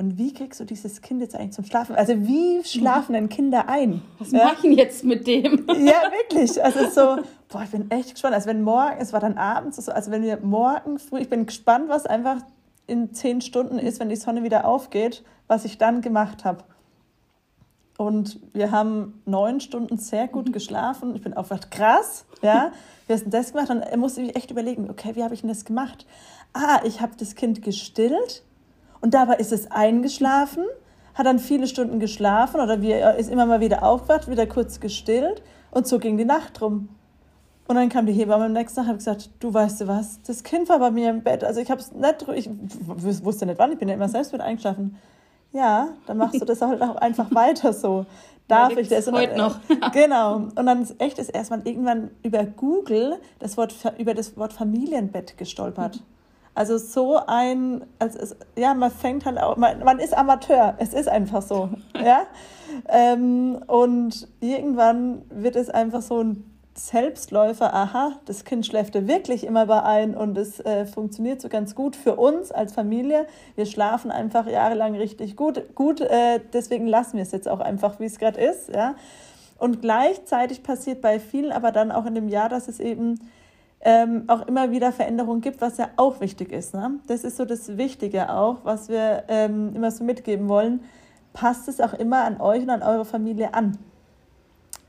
und 0.01 0.17
wie 0.17 0.33
kriegst 0.33 0.61
du 0.61 0.65
dieses 0.65 1.03
Kind 1.03 1.21
jetzt 1.21 1.35
eigentlich 1.35 1.55
zum 1.55 1.65
Schlafen? 1.65 1.97
Also 1.97 2.15
wie 2.25 2.63
schlafen 2.63 3.15
denn 3.15 3.29
Kinder 3.29 3.69
ein? 3.69 4.01
Was 4.21 4.31
ja? 4.31 4.45
machen 4.45 4.73
jetzt 4.73 5.03
mit 5.03 5.27
dem? 5.27 5.67
Ja, 5.67 6.13
wirklich. 6.13 6.63
Also 6.63 6.89
so, 6.89 7.23
boah, 7.49 7.63
ich 7.65 7.71
bin 7.71 7.91
echt 7.91 8.13
gespannt. 8.13 8.35
Also 8.37 8.49
wenn 8.49 8.63
morgen, 8.63 8.95
es 9.01 9.13
war 9.13 9.19
dann 9.19 9.37
abends, 9.37 9.89
also 9.89 10.11
wenn 10.13 10.23
wir 10.23 10.39
morgen 10.39 11.01
früh, 11.01 11.19
ich 11.19 11.29
bin 11.29 11.47
gespannt, 11.47 11.89
was 11.89 12.07
einfach 12.07 12.43
in 12.89 13.15
zehn 13.15 13.41
Stunden 13.41 13.79
ist, 13.79 14.01
wenn 14.01 14.09
die 14.09 14.17
Sonne 14.17 14.43
wieder 14.43 14.65
aufgeht, 14.65 15.23
was 15.47 15.65
ich 15.65 15.79
dann 15.79 16.01
gemacht 16.01 16.45
habe. 16.45 16.65
Und 17.97 18.41
wir 18.55 18.71
haben 18.71 19.23
neun 19.27 19.61
Stunden 19.61 19.99
sehr 19.99 20.27
gut 20.27 20.49
mhm. 20.49 20.53
geschlafen. 20.53 21.15
Ich 21.15 21.23
bin 21.23 21.35
aufgewacht, 21.35 21.71
krass, 21.71 22.27
ja. 22.43 22.73
Hast 23.09 23.27
du 23.27 23.31
das 23.31 23.53
gemacht? 23.53 23.71
Dann 23.71 24.01
musste 24.01 24.23
ich 24.23 24.37
echt 24.37 24.51
überlegen, 24.51 24.91
okay, 24.91 25.15
wie 25.15 25.25
habe 25.25 25.35
ich 25.35 25.41
denn 25.41 25.49
das 25.49 25.65
gemacht? 25.65 26.07
Ah, 26.53 26.81
ich 26.85 27.01
habe 27.01 27.13
das 27.19 27.35
Kind 27.35 27.63
gestillt 27.63 28.43
und 29.01 29.15
dabei 29.15 29.37
ist 29.37 29.53
es 29.53 29.71
eingeschlafen, 29.71 30.65
hat 31.15 31.27
dann 31.27 31.39
viele 31.39 31.67
Stunden 31.67 32.01
geschlafen 32.01 32.61
oder 32.61 32.81
wir, 32.81 33.15
ist 33.17 33.31
immer 33.31 33.47
mal 33.47 33.61
wieder 33.61 33.83
aufgewacht, 33.83 34.31
wieder 34.31 34.47
kurz 34.47 34.81
gestillt 34.81 35.43
und 35.71 35.87
so 35.87 35.99
ging 35.99 36.17
die 36.17 36.25
Nacht 36.25 36.61
rum. 36.63 36.89
Und 37.69 37.77
dann 37.77 37.91
kam 37.91 38.07
die 38.07 38.15
Hebamme 38.15 38.47
am 38.47 38.53
nächsten 38.55 38.77
Tag 38.77 38.85
und 38.85 38.89
hat 38.89 38.99
gesagt, 38.99 39.31
du 39.41 39.53
weißt 39.53 39.83
du 39.83 39.89
was, 39.89 40.23
das 40.23 40.43
Kind 40.43 40.71
war 40.71 40.79
bei 40.79 40.91
mir 40.91 41.11
im 41.11 41.23
Bett. 41.23 41.45
Also 41.45 41.61
ich 41.61 41.71
habe 41.71 41.81
es 41.81 41.93
nicht, 41.93 42.27
ich 42.35 42.51
wusste 43.25 43.45
nicht 43.45 43.59
wann, 43.59 43.73
ich 43.73 43.79
bin 43.79 43.89
ja 43.89 43.95
immer 43.95 44.09
selbst 44.09 44.33
mit 44.33 44.41
eingeschlafen. 44.41 44.97
Ja, 45.53 45.89
dann 46.07 46.17
machst 46.17 46.41
du 46.41 46.45
das 46.47 46.63
halt 46.63 46.83
auch 46.83 46.97
einfach 46.97 47.33
weiter 47.35 47.73
so. 47.75 48.07
Darf 48.49 48.73
ja, 48.73 48.79
ich 48.79 48.89
das? 48.89 49.13
Heute 49.13 49.37
noch. 49.37 49.59
genau. 49.93 50.37
Und 50.37 50.57
dann 50.65 50.83
ist 50.83 50.99
echt 50.99 51.19
ist 51.19 51.29
erstmal 51.29 51.61
irgendwann 51.69 52.11
über 52.23 52.45
Google 52.45 53.19
das 53.39 53.59
Wort, 53.59 53.75
über 53.99 54.15
das 54.15 54.39
Wort 54.39 54.55
Familienbett 54.55 55.37
gestolpert. 55.37 55.97
Mhm. 55.97 56.03
Also 56.55 56.79
so 56.79 57.21
ein, 57.27 57.85
also 57.99 58.35
ja, 58.57 58.73
man 58.75 58.91
fängt 58.91 59.27
halt 59.27 59.39
auch, 59.39 59.57
man, 59.59 59.85
man 59.85 60.01
ist 60.01 60.17
Amateur, 60.17 60.75
es 60.79 60.95
ist 60.95 61.09
einfach 61.09 61.43
so, 61.43 61.69
ja. 61.95 62.23
Ähm, 62.89 63.63
und 63.67 64.27
irgendwann 64.41 65.23
wird 65.31 65.55
es 65.55 65.69
einfach 65.69 66.03
so 66.03 66.21
ein 66.21 66.48
Selbstläufer, 66.79 67.75
aha, 67.75 68.13
das 68.27 68.45
Kind 68.45 68.65
schläft 68.65 68.95
ja 68.95 69.09
wirklich 69.09 69.45
immer 69.45 69.67
bei 69.67 69.83
ein 69.83 70.15
und 70.15 70.39
es 70.39 70.61
äh, 70.61 70.87
funktioniert 70.87 71.41
so 71.41 71.49
ganz 71.49 71.75
gut 71.75 71.97
für 71.97 72.15
uns 72.15 72.53
als 72.53 72.73
Familie. 72.73 73.27
Wir 73.57 73.67
schlafen 73.67 74.13
einfach 74.13 74.47
jahrelang 74.47 74.95
richtig 74.95 75.35
gut. 75.35 75.75
Gut, 75.75 76.01
äh, 76.01 76.41
deswegen 76.53 76.87
lassen 76.87 77.17
wir 77.17 77.25
es 77.25 77.33
jetzt 77.33 77.49
auch 77.49 77.59
einfach, 77.59 77.99
wie 77.99 78.05
es 78.05 78.19
gerade 78.19 78.41
ist. 78.41 78.69
Ja? 78.69 78.95
Und 79.59 79.83
gleichzeitig 79.83 80.63
passiert 80.63 81.01
bei 81.03 81.19
vielen 81.19 81.51
aber 81.51 81.73
dann 81.73 81.91
auch 81.91 82.07
in 82.07 82.15
dem 82.15 82.29
Jahr, 82.29 82.49
dass 82.49 82.69
es 82.69 82.79
eben 82.79 83.19
ähm, 83.81 84.25
auch 84.29 84.47
immer 84.47 84.71
wieder 84.71 84.93
Veränderungen 84.93 85.41
gibt, 85.41 85.61
was 85.61 85.79
ja 85.79 85.89
auch 85.97 86.21
wichtig 86.21 86.53
ist. 86.53 86.75
Ne? 86.75 87.01
Das 87.09 87.25
ist 87.25 87.37
so 87.37 87.45
das 87.45 87.77
Wichtige 87.77 88.33
auch, 88.33 88.59
was 88.65 88.89
wir 88.89 89.25
ähm, 89.27 89.75
immer 89.75 89.91
so 89.91 90.05
mitgeben 90.05 90.49
wollen. 90.49 90.85
Passt 91.33 91.67
es 91.67 91.81
auch 91.81 91.95
immer 91.95 92.25
an 92.25 92.41
euch 92.41 92.63
und 92.63 92.71
an 92.71 92.83
eure 92.83 93.05
Familie 93.05 93.53
an. 93.53 93.79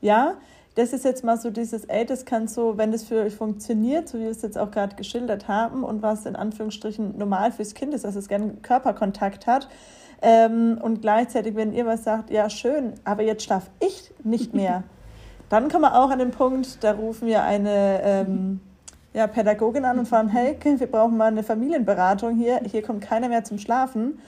Ja, 0.02 0.36
das 0.80 0.94
ist 0.94 1.04
jetzt 1.04 1.26
mal 1.26 1.36
so 1.36 1.50
dieses, 1.50 1.84
ey, 1.86 2.06
das 2.06 2.24
kann 2.24 2.48
so, 2.48 2.78
wenn 2.78 2.94
das 2.94 3.04
für 3.04 3.24
euch 3.24 3.36
funktioniert, 3.36 4.08
so 4.08 4.18
wie 4.18 4.24
wir 4.24 4.30
es 4.32 4.42
jetzt 4.42 4.58
auch 4.58 4.72
gerade 4.72 4.96
geschildert 4.96 5.50
haben 5.50 5.84
und 5.84 6.02
was 6.02 6.26
in 6.26 6.38
Anführungsstrichen 6.38 7.18
normal 7.18 7.52
fürs 7.52 7.74
Kind 7.74 7.94
ist, 7.94 8.06
dass 8.06 8.16
es 8.16 8.30
gerne 8.30 8.54
Körperkontakt 8.62 9.46
hat. 9.46 9.68
Ähm, 10.22 10.80
und 10.82 11.02
gleichzeitig, 11.02 11.58
wenn 11.58 11.74
ihr 11.74 11.86
was 11.86 12.06
sagt, 12.06 12.30
ja, 12.30 12.50
schön, 12.50 12.94
aber 13.04 13.24
jetzt 13.24 13.44
schlaf 13.44 13.70
ich 13.82 14.14
nicht 14.24 14.54
mehr, 14.54 14.84
dann 15.50 15.68
kommen 15.68 15.82
wir 15.82 15.96
auch 16.00 16.12
an 16.12 16.20
den 16.20 16.32
Punkt, 16.32 16.82
da 16.82 16.94
rufen 16.94 17.28
wir 17.28 17.44
eine 17.44 18.02
ähm, 18.02 18.62
ja, 19.14 19.28
Pädagogin 19.28 19.84
an 19.84 20.00
und 20.00 20.08
fragen, 20.08 20.30
hey, 20.30 20.58
wir 20.64 20.88
brauchen 20.88 21.18
mal 21.18 21.26
eine 21.26 21.44
Familienberatung 21.44 22.38
hier, 22.38 22.62
hier 22.64 22.84
kommt 22.84 23.02
keiner 23.02 23.28
mehr 23.28 23.44
zum 23.44 23.60
Schlafen. 23.60 24.20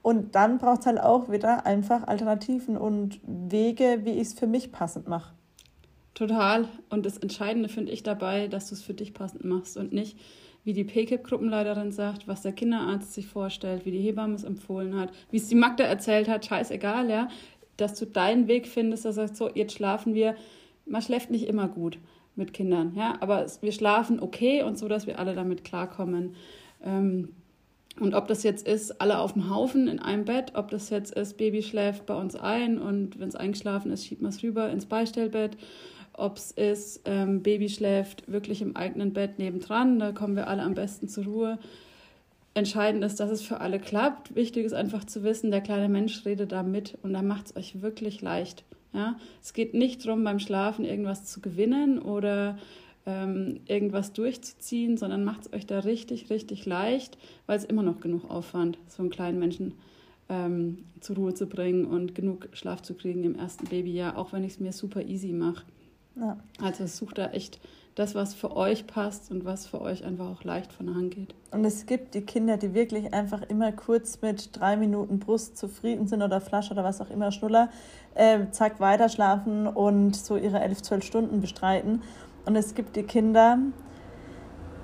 Und 0.00 0.34
dann 0.34 0.56
braucht 0.56 0.80
es 0.80 0.86
halt 0.86 1.00
auch 1.00 1.30
wieder 1.30 1.66
einfach 1.66 2.06
Alternativen 2.06 2.78
und 2.78 3.20
Wege, 3.26 4.00
wie 4.04 4.12
ich 4.12 4.28
es 4.28 4.32
für 4.32 4.46
mich 4.46 4.72
passend 4.72 5.06
mache. 5.06 5.37
Total. 6.14 6.68
Und 6.90 7.06
das 7.06 7.18
Entscheidende 7.18 7.68
finde 7.68 7.92
ich 7.92 8.02
dabei, 8.02 8.48
dass 8.48 8.68
du 8.68 8.74
es 8.74 8.82
für 8.82 8.94
dich 8.94 9.14
passend 9.14 9.44
machst 9.44 9.76
und 9.76 9.92
nicht, 9.92 10.18
wie 10.64 10.72
die 10.72 10.84
PKIP-Gruppenleiterin 10.84 11.92
sagt, 11.92 12.28
was 12.28 12.42
der 12.42 12.52
Kinderarzt 12.52 13.14
sich 13.14 13.26
vorstellt, 13.26 13.86
wie 13.86 13.90
die 13.90 14.00
Hebamme 14.00 14.34
es 14.34 14.44
empfohlen 14.44 14.98
hat, 14.98 15.12
wie 15.30 15.38
es 15.38 15.48
die 15.48 15.54
Magda 15.54 15.84
erzählt 15.84 16.28
hat, 16.28 16.44
scheißegal, 16.44 17.08
ja, 17.08 17.28
dass 17.76 17.94
du 17.94 18.04
deinen 18.04 18.48
Weg 18.48 18.66
findest, 18.66 19.04
dass 19.04 19.14
du 19.14 19.22
sagst, 19.22 19.36
so, 19.36 19.50
jetzt 19.54 19.74
schlafen 19.74 20.14
wir. 20.14 20.34
Man 20.84 21.00
schläft 21.00 21.30
nicht 21.30 21.46
immer 21.46 21.68
gut 21.68 21.98
mit 22.34 22.52
Kindern, 22.52 22.92
ja, 22.94 23.16
aber 23.20 23.46
wir 23.60 23.72
schlafen 23.72 24.20
okay 24.20 24.62
und 24.62 24.78
so, 24.78 24.88
dass 24.88 25.06
wir 25.06 25.18
alle 25.18 25.34
damit 25.34 25.64
klarkommen. 25.64 26.34
Ähm, 26.82 27.30
und 28.00 28.14
ob 28.14 28.28
das 28.28 28.42
jetzt 28.42 28.66
ist, 28.66 29.00
alle 29.00 29.18
auf 29.18 29.32
dem 29.32 29.50
Haufen 29.50 29.88
in 29.88 29.98
einem 29.98 30.24
Bett, 30.24 30.52
ob 30.54 30.70
das 30.70 30.90
jetzt 30.90 31.14
ist, 31.14 31.36
Baby 31.36 31.62
schläft 31.62 32.06
bei 32.06 32.14
uns 32.14 32.36
ein 32.36 32.78
und 32.78 33.18
wenn 33.18 33.28
es 33.28 33.34
eingeschlafen 33.36 33.90
ist, 33.90 34.06
schiebt 34.06 34.22
man 34.22 34.30
es 34.30 34.42
rüber 34.42 34.70
ins 34.70 34.86
Beistellbett 34.86 35.56
ob 36.18 36.36
es 36.36 36.50
ist, 36.50 37.02
ähm, 37.04 37.42
Baby 37.42 37.68
schläft 37.68 38.30
wirklich 38.30 38.60
im 38.60 38.76
eigenen 38.76 39.12
Bett 39.12 39.38
nebendran, 39.38 39.98
da 39.98 40.12
kommen 40.12 40.36
wir 40.36 40.48
alle 40.48 40.62
am 40.62 40.74
besten 40.74 41.08
zur 41.08 41.24
Ruhe. 41.24 41.58
Entscheidend 42.54 43.04
ist, 43.04 43.20
dass 43.20 43.30
es 43.30 43.42
für 43.42 43.60
alle 43.60 43.78
klappt. 43.78 44.34
Wichtig 44.34 44.64
ist 44.64 44.72
einfach 44.72 45.04
zu 45.04 45.22
wissen, 45.22 45.50
der 45.50 45.60
kleine 45.60 45.88
Mensch 45.88 46.24
redet 46.24 46.50
da 46.50 46.62
mit 46.62 46.98
und 47.02 47.12
da 47.12 47.22
macht 47.22 47.46
es 47.46 47.56
euch 47.56 47.82
wirklich 47.82 48.20
leicht. 48.20 48.64
Ja? 48.92 49.16
Es 49.42 49.52
geht 49.52 49.74
nicht 49.74 50.04
darum, 50.04 50.24
beim 50.24 50.40
Schlafen 50.40 50.84
irgendwas 50.84 51.24
zu 51.24 51.40
gewinnen 51.40 52.00
oder 52.00 52.58
ähm, 53.06 53.60
irgendwas 53.66 54.12
durchzuziehen, 54.12 54.96
sondern 54.96 55.24
macht 55.24 55.42
es 55.42 55.52
euch 55.52 55.66
da 55.66 55.78
richtig, 55.80 56.30
richtig 56.30 56.66
leicht, 56.66 57.16
weil 57.46 57.58
es 57.58 57.64
immer 57.64 57.82
noch 57.82 58.00
genug 58.00 58.28
Aufwand, 58.28 58.76
so 58.88 59.02
einen 59.02 59.10
kleinen 59.10 59.38
Menschen 59.38 59.74
ähm, 60.28 60.78
zur 61.00 61.16
Ruhe 61.16 61.34
zu 61.34 61.46
bringen 61.46 61.84
und 61.84 62.14
genug 62.14 62.48
Schlaf 62.52 62.82
zu 62.82 62.94
kriegen 62.94 63.24
im 63.24 63.34
ersten 63.36 63.66
Babyjahr, 63.66 64.18
auch 64.18 64.32
wenn 64.32 64.44
ich 64.44 64.54
es 64.54 64.60
mir 64.60 64.72
super 64.72 65.02
easy 65.02 65.32
mache. 65.32 65.64
Ja. 66.20 66.36
Also 66.60 66.86
sucht 66.86 67.18
da 67.18 67.30
echt 67.30 67.60
das, 67.98 68.14
was 68.14 68.32
für 68.32 68.56
euch 68.56 68.86
passt 68.86 69.30
und 69.30 69.44
was 69.44 69.66
für 69.66 69.80
euch 69.80 70.04
einfach 70.04 70.26
auch 70.26 70.44
leicht 70.44 70.72
von 70.72 70.86
der 70.86 70.94
Hand 70.94 71.10
geht. 71.14 71.34
Und 71.50 71.64
es 71.64 71.86
gibt 71.86 72.14
die 72.14 72.20
Kinder, 72.20 72.56
die 72.56 72.72
wirklich 72.72 73.12
einfach 73.12 73.42
immer 73.42 73.72
kurz 73.72 74.20
mit 74.22 74.58
drei 74.58 74.76
Minuten 74.76 75.18
Brust 75.18 75.58
zufrieden 75.58 76.06
sind 76.06 76.22
oder 76.22 76.40
Flasche 76.40 76.72
oder 76.72 76.84
was 76.84 77.00
auch 77.00 77.10
immer, 77.10 77.32
Schnuller, 77.32 77.70
äh, 78.14 78.38
zack, 78.52 78.78
weiter 78.78 79.08
schlafen 79.08 79.66
und 79.66 80.14
so 80.14 80.36
ihre 80.36 80.60
elf, 80.60 80.80
zwölf 80.82 81.04
Stunden 81.04 81.40
bestreiten. 81.40 82.02
Und 82.46 82.54
es 82.54 82.74
gibt 82.74 82.94
die 82.94 83.02
Kinder, 83.02 83.58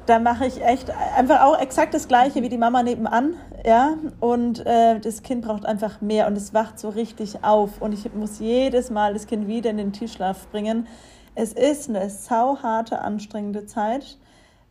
da 0.06 0.18
mache 0.18 0.46
ich 0.46 0.60
echt 0.60 0.90
einfach 1.16 1.42
auch 1.42 1.58
exakt 1.58 1.94
das 1.94 2.08
Gleiche 2.08 2.42
wie 2.42 2.48
die 2.48 2.58
Mama 2.58 2.82
nebenan, 2.82 3.34
ja. 3.64 3.94
Und 4.18 4.66
äh, 4.66 4.98
das 4.98 5.22
Kind 5.22 5.42
braucht 5.42 5.66
einfach 5.66 6.00
mehr 6.00 6.26
und 6.26 6.36
es 6.36 6.52
wacht 6.52 6.80
so 6.80 6.88
richtig 6.88 7.44
auf. 7.44 7.80
Und 7.80 7.92
ich 7.92 8.12
muss 8.12 8.40
jedes 8.40 8.90
Mal 8.90 9.12
das 9.14 9.28
Kind 9.28 9.46
wieder 9.46 9.70
in 9.70 9.76
den 9.76 9.92
Tischschlaf 9.92 10.48
bringen 10.48 10.88
es 11.34 11.52
ist 11.52 11.88
eine 11.88 12.08
sauharte, 12.10 13.00
anstrengende 13.00 13.66
Zeit 13.66 14.18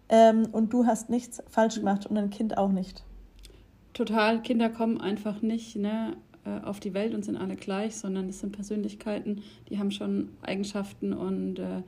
ähm, 0.09 0.47
und 0.51 0.73
du 0.73 0.85
hast 0.85 1.09
nichts 1.09 1.43
falsch 1.49 1.75
gemacht 1.75 2.05
und 2.05 2.15
dein 2.15 2.29
Kind 2.29 2.57
auch 2.57 2.71
nicht. 2.71 3.03
Total, 3.93 4.41
Kinder 4.41 4.69
kommen 4.69 4.99
einfach 4.99 5.41
nicht 5.41 5.75
ne, 5.75 6.17
äh, 6.45 6.65
auf 6.65 6.79
die 6.79 6.93
Welt 6.93 7.13
und 7.13 7.23
sind 7.23 7.37
alle 7.37 7.55
gleich, 7.55 7.95
sondern 7.95 8.29
es 8.29 8.39
sind 8.39 8.51
Persönlichkeiten, 8.51 9.43
die 9.69 9.77
haben 9.77 9.91
schon 9.91 10.29
Eigenschaften 10.41 11.13
und 11.13 11.59
äh, 11.59 11.83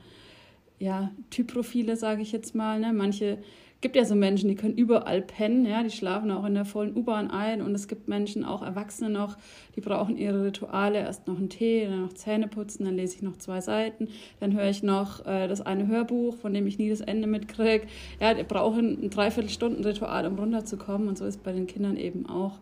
ja, 0.77 1.12
Typprofile, 1.29 1.96
sage 1.96 2.22
ich 2.22 2.32
jetzt 2.32 2.53
mal. 2.53 2.79
Ne? 2.79 2.94
Manche 2.94 3.38
gibt 3.82 3.96
ja 3.96 4.05
so 4.05 4.15
Menschen, 4.15 4.50
die 4.50 4.55
können 4.55 4.75
überall 4.75 5.22
pennen, 5.22 5.65
ja, 5.65 5.84
die 5.84 5.91
schlafen 5.91 6.32
auch 6.32 6.46
in 6.46 6.55
der 6.55 6.65
vollen 6.65 6.96
U-Bahn 6.96 7.29
ein 7.29 7.62
und 7.62 7.75
es 7.75 7.88
gibt 7.88 8.08
Menschen, 8.08 8.44
auch 8.44 8.63
Erwachsene 8.63 9.10
noch, 9.10 9.38
die 9.75 9.82
brauchen 9.82 10.17
ihre 10.17 10.46
Rituale, 10.46 11.00
erst 11.00 11.27
noch 11.27 11.38
einen 11.38 11.50
Tee, 11.50 11.86
dann 11.86 12.01
noch 12.01 12.13
Zähne 12.13 12.48
putzen, 12.48 12.86
dann 12.86 12.96
lese 12.96 13.15
ich 13.15 13.22
noch 13.22 13.38
zwei 13.38 13.62
Seiten, 13.62 14.08
dann 14.39 14.53
höre 14.53 14.70
ich 14.70 14.82
noch 14.82 15.25
äh, 15.25 15.48
das 15.48 15.62
eine 15.62 15.88
Hörbuch, 15.88 16.36
von 16.38 16.53
dem 16.53 16.67
ich 16.67 16.77
nie 16.77 16.89
das 16.89 17.01
Ende 17.01 17.27
mitkriege. 17.27 17.88
Ja, 18.20 18.34
die 18.34 18.44
brauchen 18.44 19.03
ein 19.03 19.10
Dreiviertelstunden-Ritual, 19.10 20.25
um 20.27 20.39
runterzukommen 20.39 21.08
und 21.08 21.17
so 21.17 21.25
ist 21.25 21.44
bei 21.44 21.51
den 21.51 21.67
Kindern 21.67 21.98
eben 21.98 22.27
auch. 22.27 22.60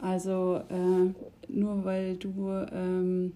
Also 0.00 0.62
äh, 0.68 1.12
nur 1.48 1.84
weil 1.84 2.16
du 2.16 2.50
ähm, 2.72 3.32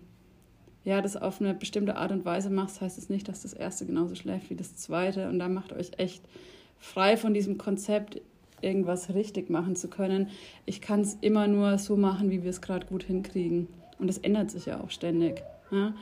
ja, 0.86 1.02
das 1.02 1.16
auf 1.16 1.40
eine 1.40 1.52
bestimmte 1.52 1.96
Art 1.96 2.12
und 2.12 2.24
Weise 2.24 2.48
machst, 2.48 2.80
heißt 2.80 2.96
es 2.96 3.04
das 3.04 3.10
nicht, 3.10 3.28
dass 3.28 3.42
das 3.42 3.52
erste 3.52 3.86
genauso 3.86 4.14
schläft 4.14 4.50
wie 4.50 4.54
das 4.54 4.76
zweite. 4.76 5.28
Und 5.28 5.40
da 5.40 5.48
macht 5.48 5.72
euch 5.72 5.90
echt 5.96 6.22
frei 6.78 7.16
von 7.16 7.34
diesem 7.34 7.58
Konzept, 7.58 8.20
irgendwas 8.62 9.14
richtig 9.14 9.50
machen 9.50 9.76
zu 9.76 9.88
können. 9.88 10.30
Ich 10.64 10.80
kann 10.80 11.00
es 11.00 11.18
immer 11.20 11.46
nur 11.46 11.78
so 11.78 11.96
machen, 11.96 12.30
wie 12.30 12.42
wir 12.42 12.50
es 12.50 12.60
gerade 12.60 12.86
gut 12.86 13.04
hinkriegen. 13.04 13.68
Und 13.98 14.08
das 14.08 14.18
ändert 14.18 14.50
sich 14.50 14.66
ja 14.66 14.80
auch 14.80 14.90
ständig. 14.90 15.42
Ja? 15.70 15.94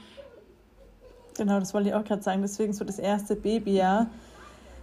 Genau, 1.37 1.59
das 1.59 1.75
wollte 1.75 1.89
ich 1.89 1.95
auch 1.95 2.05
gerade 2.05 2.23
sagen. 2.23 2.43
Deswegen 2.43 2.73
so 2.73 2.85
das 2.85 2.99
erste 2.99 3.37
Babyjahr. 3.37 4.09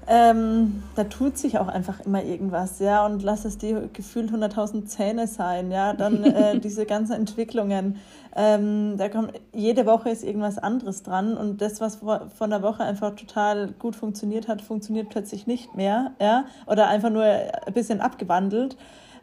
Ähm, 0.08 0.84
da 0.96 1.03
tut 1.03 1.38
sich 1.38 1.60
auch 1.60 1.67
einfach 1.67 2.00
immer 2.01 2.24
irgendwas, 2.24 2.79
ja, 2.79 3.05
und 3.05 3.24
lass 3.24 3.46
es 3.46 3.58
die 3.58 3.75
gefühlt 3.93 4.31
100.000 4.31 4.86
Zähne 4.86 5.27
sein, 5.27 5.72
ja, 5.72 5.93
dann 5.93 6.24
äh, 6.24 6.60
diese 6.63 6.86
ganzen 6.86 7.13
Entwicklungen, 7.13 7.98
ähm, 8.36 8.96
da 8.98 9.10
kommt, 9.10 9.34
jede 9.53 9.86
Woche 9.86 10.10
ist 10.10 10.24
irgendwas 10.24 10.58
anderes 10.58 11.03
dran. 11.03 11.36
Und 11.38 11.62
das, 11.62 11.81
was 11.81 11.98
vor, 11.98 12.29
vor 12.36 12.48
einer 12.48 12.62
Woche 12.62 12.84
einfach 12.84 13.15
total 13.15 13.74
gut 13.77 13.96
funktioniert 13.96 14.48
hat, 14.48 14.62
funktioniert 14.62 15.10
plötzlich 15.10 15.48
nicht 15.48 15.75
mehr, 15.75 16.12
ja, 16.20 16.46
oder 16.65 16.88
einfach 16.88 17.10
nur 17.10 17.24
ein 17.24 17.74
bisschen 17.74 18.01
abgewandelt, 18.01 18.77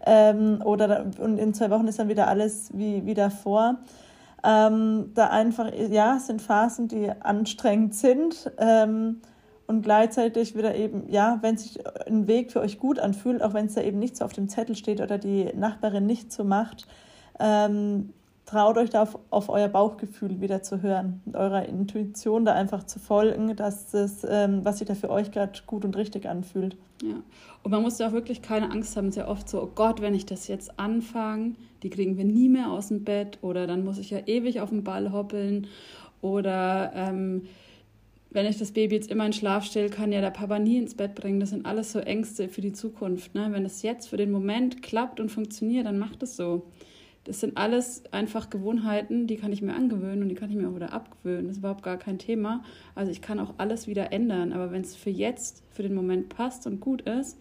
ähm, 0.07 0.63
oder, 0.65 1.07
und 1.19 1.39
in 1.39 1.55
zwei 1.55 1.71
Wochen 1.71 1.89
ist 1.89 1.99
dann 1.99 2.09
wieder 2.09 2.29
alles 2.29 2.71
wie, 2.73 3.05
wie 3.05 3.15
davor. 3.15 3.77
Ähm, 4.45 5.11
da 5.15 5.29
einfach, 5.29 5.73
ja, 5.91 6.17
es 6.17 6.29
sind 6.29 6.41
Phasen, 6.41 6.87
die 6.87 7.11
anstrengend 7.21 7.95
sind, 7.95 8.51
ähm, 8.59 9.21
und 9.69 9.83
gleichzeitig 9.83 10.57
wieder 10.57 10.75
eben, 10.75 11.09
ja, 11.09 11.39
wenn 11.43 11.57
sich 11.59 11.79
ein 12.07 12.27
Weg 12.27 12.51
für 12.51 12.61
euch 12.61 12.79
gut 12.79 12.99
anfühlt, 12.99 13.43
auch 13.43 13.55
wenn 13.55 13.67
es 13.67 13.75
da 13.75 13.83
eben 13.83 13.99
nicht 13.99 14.17
so 14.17 14.25
auf 14.25 14.33
dem 14.33 14.49
Zettel 14.49 14.75
steht 14.75 15.01
oder 15.01 15.19
die 15.19 15.53
Nachbarin 15.55 16.07
nicht 16.07 16.33
so 16.33 16.43
macht, 16.43 16.89
ähm, 17.39 18.15
traut 18.47 18.79
euch 18.79 18.89
da 18.89 19.03
auf, 19.03 19.19
auf 19.29 19.51
euer 19.51 19.69
Bauchgefühl 19.69 20.41
wieder 20.41 20.63
zu 20.63 20.81
hören 20.81 21.21
und 21.27 21.37
eurer 21.37 21.67
Intuition 21.67 22.47
da 22.47 22.55
einfach 22.55 22.85
zu 22.85 22.99
folgen, 22.99 23.55
dass 23.57 23.91
das, 23.91 24.27
ähm, 24.27 24.65
was 24.65 24.79
sich 24.79 24.89
da 24.89 24.95
für 24.95 25.11
euch 25.11 25.31
gerade 25.31 25.61
gut 25.67 25.85
und 25.85 25.97
richtig 25.99 26.27
anfühlt. 26.27 26.79
Ja, 27.03 27.17
und 27.63 27.71
man 27.71 27.83
muss 27.83 27.99
da 27.99 28.09
auch 28.09 28.13
wirklich 28.13 28.41
keine 28.41 28.71
Angst 28.71 28.97
haben. 28.97 29.11
Ja 29.11 29.29
oft 29.29 29.51
so, 29.51 29.63
oh 29.63 29.71
Gott, 29.75 30.01
wenn 30.01 30.15
ich 30.15 30.25
das 30.25 30.49
jetzt 30.49 30.81
anfange, 30.81 31.57
die 31.83 31.91
kriegen 31.91 32.17
wir 32.17 32.25
nie 32.25 32.49
mehr 32.49 32.71
aus 32.71 32.89
dem 32.89 33.05
Bett 33.05 33.39
oder 33.43 33.67
dann 33.67 33.85
muss 33.85 33.99
ich 33.99 34.09
ja 34.09 34.21
ewig 34.25 34.63
auf 34.63 34.71
den 34.71 34.83
Ball 34.83 35.13
hoppeln 35.13 35.67
oder 36.23 36.91
ähm, 36.95 37.43
wenn 38.31 38.47
ich 38.47 38.59
das 38.59 38.73
Baby 38.73 38.97
jetzt 38.97 39.11
immer 39.11 39.25
in 39.25 39.33
Schlaf 39.33 39.65
stelle, 39.65 39.89
kann 39.89 40.13
ja 40.13 40.21
der 40.21 40.31
Papa 40.31 40.59
nie 40.59 40.79
ins 40.79 40.95
Bett 40.95 41.15
bringen. 41.15 41.41
Das 41.41 41.51
sind 41.51 41.65
alles 41.65 41.93
so 41.93 41.99
Ängste 41.99 42.49
für 42.49 42.61
die 42.61 42.73
Zukunft. 42.73 43.35
Ne? 43.35 43.49
Wenn 43.51 43.65
es 43.65 43.83
jetzt 43.83 44.09
für 44.09 44.19
den 44.19 44.31
Moment 44.31 44.83
klappt 44.83 45.19
und 45.19 45.31
funktioniert, 45.31 45.87
dann 45.87 45.99
macht 45.99 46.23
es 46.23 46.37
so. 46.37 46.67
Das 47.25 47.41
sind 47.41 47.57
alles 47.57 48.05
einfach 48.11 48.49
Gewohnheiten, 48.49 49.27
die 49.27 49.37
kann 49.37 49.53
ich 49.53 49.61
mir 49.61 49.75
angewöhnen 49.75 50.23
und 50.23 50.29
die 50.31 50.35
kann 50.35 50.51
ich 50.51 50.57
mir 50.57 50.69
auch 50.69 50.75
wieder 50.75 50.93
abgewöhnen. 50.93 51.47
Das 51.47 51.57
ist 51.57 51.59
überhaupt 51.59 51.83
gar 51.83 51.99
kein 51.99 52.19
Thema. 52.19 52.63
Also 52.95 53.13
ich 53.13 53.21
kann 53.21 53.39
auch 53.39 53.55
alles 53.59 53.87
wieder 53.87 54.13
ändern. 54.13 54.53
Aber 54.53 54.73
wenn 54.73 54.83
es 54.83 54.97
für 54.97 55.11
jetzt, 55.11 55.63
für 55.71 55.83
den 55.83 55.95
Moment 55.95 56.29
passt 56.29 56.67
und 56.67 56.81
gut 56.81 57.03
ist, 57.03 57.39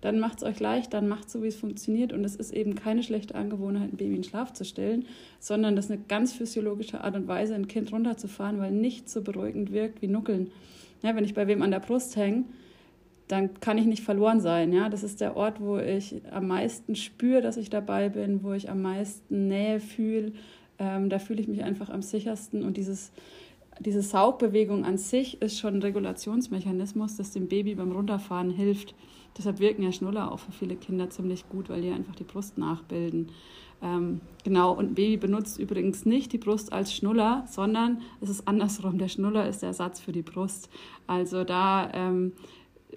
dann 0.00 0.20
macht 0.20 0.38
es 0.38 0.44
euch 0.44 0.60
leicht, 0.60 0.94
dann 0.94 1.08
macht 1.08 1.28
so, 1.28 1.42
wie 1.42 1.48
es 1.48 1.56
funktioniert. 1.56 2.12
Und 2.12 2.24
es 2.24 2.36
ist 2.36 2.52
eben 2.52 2.74
keine 2.74 3.02
schlechte 3.02 3.34
Angewohnheit, 3.34 3.92
ein 3.92 3.96
Baby 3.96 4.16
in 4.16 4.24
Schlaf 4.24 4.52
zu 4.52 4.64
stellen, 4.64 5.06
sondern 5.40 5.74
das 5.74 5.86
ist 5.86 5.90
eine 5.90 6.02
ganz 6.08 6.32
physiologische 6.32 7.02
Art 7.02 7.16
und 7.16 7.26
Weise, 7.26 7.54
ein 7.54 7.68
Kind 7.68 7.92
runterzufahren, 7.92 8.58
weil 8.60 8.70
nichts 8.70 9.12
so 9.12 9.22
beruhigend 9.22 9.72
wirkt 9.72 10.00
wie 10.00 10.08
Nuckeln. 10.08 10.50
Ja, 11.02 11.16
wenn 11.16 11.24
ich 11.24 11.34
bei 11.34 11.46
wem 11.46 11.62
an 11.62 11.70
der 11.70 11.80
Brust 11.80 12.16
hänge, 12.16 12.44
dann 13.26 13.60
kann 13.60 13.76
ich 13.76 13.86
nicht 13.86 14.02
verloren 14.02 14.40
sein. 14.40 14.72
Ja? 14.72 14.88
Das 14.88 15.02
ist 15.02 15.20
der 15.20 15.36
Ort, 15.36 15.60
wo 15.60 15.78
ich 15.78 16.22
am 16.30 16.46
meisten 16.46 16.96
spüre, 16.96 17.42
dass 17.42 17.56
ich 17.56 17.70
dabei 17.70 18.08
bin, 18.08 18.42
wo 18.42 18.52
ich 18.52 18.70
am 18.70 18.82
meisten 18.82 19.48
Nähe 19.48 19.80
fühle. 19.80 20.32
Ähm, 20.78 21.10
da 21.10 21.18
fühle 21.18 21.40
ich 21.40 21.48
mich 21.48 21.62
einfach 21.62 21.90
am 21.90 22.02
sichersten. 22.02 22.64
Und 22.64 22.76
dieses, 22.76 23.12
diese 23.80 24.02
Saugbewegung 24.02 24.84
an 24.84 24.96
sich 24.96 25.42
ist 25.42 25.58
schon 25.58 25.74
ein 25.74 25.82
Regulationsmechanismus, 25.82 27.16
das 27.16 27.32
dem 27.32 27.48
Baby 27.48 27.74
beim 27.74 27.92
Runterfahren 27.92 28.50
hilft. 28.50 28.94
Deshalb 29.36 29.60
wirken 29.60 29.82
ja 29.82 29.92
Schnuller 29.92 30.32
auch 30.32 30.38
für 30.38 30.52
viele 30.52 30.76
Kinder 30.76 31.10
ziemlich 31.10 31.48
gut, 31.48 31.68
weil 31.68 31.82
die 31.82 31.90
einfach 31.90 32.14
die 32.14 32.24
Brust 32.24 32.58
nachbilden. 32.58 33.30
Ähm, 33.80 34.20
genau, 34.44 34.72
und 34.72 34.94
Baby 34.94 35.16
benutzt 35.16 35.58
übrigens 35.58 36.04
nicht 36.04 36.32
die 36.32 36.38
Brust 36.38 36.72
als 36.72 36.92
Schnuller, 36.92 37.44
sondern 37.48 38.02
es 38.20 38.28
ist 38.28 38.48
andersrum. 38.48 38.98
Der 38.98 39.08
Schnuller 39.08 39.48
ist 39.48 39.62
der 39.62 39.68
Ersatz 39.68 40.00
für 40.00 40.12
die 40.12 40.22
Brust. 40.22 40.68
Also 41.06 41.44
da 41.44 41.90
ähm, 41.92 42.32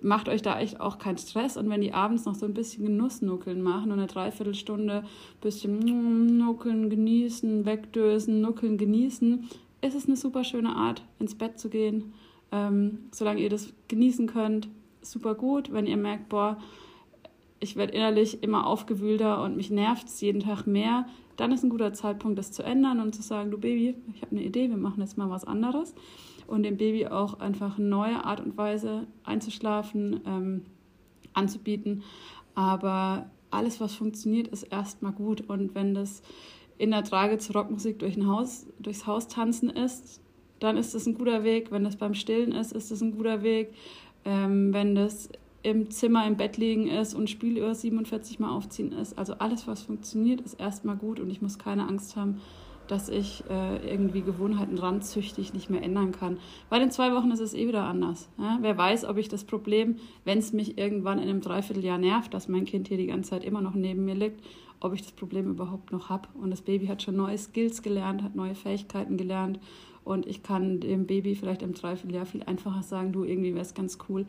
macht 0.01 0.29
euch 0.29 0.41
da 0.41 0.59
echt 0.59 0.79
auch 0.79 0.97
keinen 0.97 1.17
Stress. 1.17 1.57
Und 1.57 1.69
wenn 1.69 1.81
die 1.81 1.93
abends 1.93 2.25
noch 2.25 2.35
so 2.35 2.45
ein 2.45 2.53
bisschen 2.53 2.85
Genussnuckeln 2.85 3.61
machen 3.61 3.91
und 3.91 3.99
eine 3.99 4.07
Dreiviertelstunde 4.07 5.03
ein 5.03 5.07
bisschen 5.41 6.37
nuckeln, 6.37 6.89
genießen, 6.89 7.65
wegdösen, 7.65 8.41
nuckeln, 8.41 8.77
genießen, 8.77 9.47
ist 9.81 9.95
es 9.95 10.05
eine 10.05 10.15
super 10.15 10.43
schöne 10.43 10.75
Art, 10.75 11.03
ins 11.19 11.35
Bett 11.35 11.59
zu 11.59 11.69
gehen. 11.69 12.13
Ähm, 12.51 12.99
solange 13.11 13.41
ihr 13.41 13.49
das 13.49 13.73
genießen 13.87 14.27
könnt, 14.27 14.67
super 15.01 15.35
gut. 15.35 15.71
Wenn 15.71 15.87
ihr 15.87 15.97
merkt, 15.97 16.29
boah, 16.29 16.57
ich 17.59 17.75
werde 17.75 17.93
innerlich 17.93 18.43
immer 18.43 18.65
aufgewühlter 18.65 19.43
und 19.43 19.55
mich 19.55 19.69
nervt 19.69 20.07
es 20.07 20.19
jeden 20.21 20.41
Tag 20.41 20.65
mehr, 20.65 21.05
dann 21.37 21.51
ist 21.51 21.63
ein 21.63 21.69
guter 21.69 21.93
Zeitpunkt, 21.93 22.37
das 22.37 22.51
zu 22.51 22.63
ändern 22.63 22.99
und 22.99 23.15
zu 23.15 23.21
sagen, 23.21 23.51
du 23.51 23.57
Baby, 23.57 23.95
ich 24.13 24.21
habe 24.21 24.35
eine 24.35 24.43
Idee, 24.43 24.69
wir 24.69 24.77
machen 24.77 25.01
jetzt 25.01 25.17
mal 25.17 25.29
was 25.29 25.45
anderes. 25.45 25.93
Und 26.47 26.63
dem 26.63 26.77
Baby 26.77 27.07
auch 27.07 27.39
einfach 27.39 27.77
eine 27.77 27.87
neue 27.87 28.25
Art 28.25 28.41
und 28.41 28.57
Weise 28.57 29.07
einzuschlafen, 29.23 30.21
ähm, 30.25 30.65
anzubieten. 31.33 32.03
Aber 32.55 33.29
alles, 33.51 33.79
was 33.79 33.95
funktioniert, 33.95 34.47
ist 34.49 34.63
erstmal 34.63 35.13
gut. 35.13 35.41
Und 35.49 35.75
wenn 35.75 35.93
das 35.93 36.21
in 36.77 36.91
der 36.91 37.03
Trage 37.03 37.37
zur 37.37 37.55
Rockmusik 37.55 37.99
durch 37.99 38.17
ein 38.17 38.27
Haus, 38.27 38.67
durchs 38.79 39.05
Haus 39.05 39.27
tanzen 39.27 39.69
ist, 39.69 40.21
dann 40.59 40.77
ist 40.77 40.93
das 40.93 41.05
ein 41.05 41.15
guter 41.15 41.43
Weg. 41.43 41.71
Wenn 41.71 41.83
das 41.83 41.95
beim 41.95 42.13
Stillen 42.13 42.51
ist, 42.51 42.71
ist 42.71 42.91
das 42.91 43.01
ein 43.01 43.15
guter 43.15 43.43
Weg. 43.43 43.73
Ähm, 44.25 44.73
wenn 44.73 44.95
das 44.95 45.29
im 45.63 45.91
Zimmer 45.91 46.25
im 46.25 46.37
Bett 46.37 46.57
liegen 46.57 46.87
ist 46.87 47.13
und 47.13 47.29
Spieluhr 47.29 47.75
47 47.75 48.39
Mal 48.39 48.49
aufziehen 48.49 48.91
ist. 48.91 49.17
Also 49.17 49.33
alles, 49.35 49.67
was 49.67 49.83
funktioniert, 49.83 50.41
ist 50.41 50.59
erstmal 50.59 50.95
gut 50.95 51.19
und 51.19 51.29
ich 51.29 51.41
muss 51.41 51.59
keine 51.59 51.87
Angst 51.87 52.15
haben, 52.15 52.41
dass 52.87 53.09
ich 53.09 53.43
äh, 53.49 53.89
irgendwie 53.89 54.21
Gewohnheiten 54.21 54.77
ranzüchtig 54.77 55.53
nicht 55.53 55.69
mehr 55.69 55.83
ändern 55.83 56.11
kann. 56.11 56.39
Weil 56.69 56.81
in 56.81 56.91
zwei 56.91 57.13
Wochen 57.13 57.31
ist 57.31 57.39
es 57.39 57.53
eh 57.53 57.67
wieder 57.67 57.83
anders. 57.83 58.27
Ja? 58.37 58.57
Wer 58.61 58.77
weiß, 58.77 59.05
ob 59.05 59.17
ich 59.17 59.29
das 59.29 59.43
Problem, 59.43 59.97
wenn 60.25 60.39
es 60.39 60.51
mich 60.51 60.77
irgendwann 60.77 61.19
in 61.19 61.29
einem 61.29 61.41
Dreivierteljahr 61.41 61.99
nervt, 61.99 62.33
dass 62.33 62.47
mein 62.47 62.65
Kind 62.65 62.87
hier 62.87 62.97
die 62.97 63.07
ganze 63.07 63.29
Zeit 63.29 63.43
immer 63.43 63.61
noch 63.61 63.75
neben 63.75 64.03
mir 64.03 64.15
liegt, 64.15 64.43
ob 64.79 64.93
ich 64.93 65.03
das 65.03 65.11
Problem 65.11 65.49
überhaupt 65.49 65.91
noch 65.91 66.09
habe. 66.09 66.27
Und 66.33 66.49
das 66.49 66.63
Baby 66.63 66.87
hat 66.87 67.03
schon 67.03 67.15
neue 67.15 67.37
Skills 67.37 67.83
gelernt, 67.83 68.23
hat 68.23 68.35
neue 68.35 68.55
Fähigkeiten 68.55 69.15
gelernt 69.15 69.59
und 70.11 70.27
ich 70.27 70.43
kann 70.43 70.79
dem 70.79 71.07
Baby 71.07 71.35
vielleicht 71.35 71.61
im 71.61 71.73
Dreivierteljahr 71.73 72.25
viel 72.25 72.43
einfacher 72.43 72.83
sagen, 72.83 73.13
du, 73.13 73.23
irgendwie 73.23 73.53
wäre 73.53 73.61
es 73.61 73.73
ganz 73.73 73.97
cool, 74.09 74.25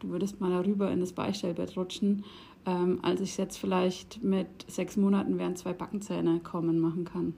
du 0.00 0.08
würdest 0.08 0.40
mal 0.40 0.50
darüber 0.50 0.90
in 0.90 1.00
das 1.00 1.12
Beistellbett 1.12 1.76
rutschen, 1.76 2.24
ähm, 2.64 2.98
als 3.02 3.20
ich 3.20 3.30
es 3.30 3.36
jetzt 3.36 3.58
vielleicht 3.58 4.22
mit 4.22 4.46
sechs 4.66 4.96
Monaten 4.96 5.38
während 5.38 5.58
zwei 5.58 5.72
Backenzähne 5.72 6.40
kommen 6.40 6.80
machen 6.80 7.04
kann. 7.04 7.34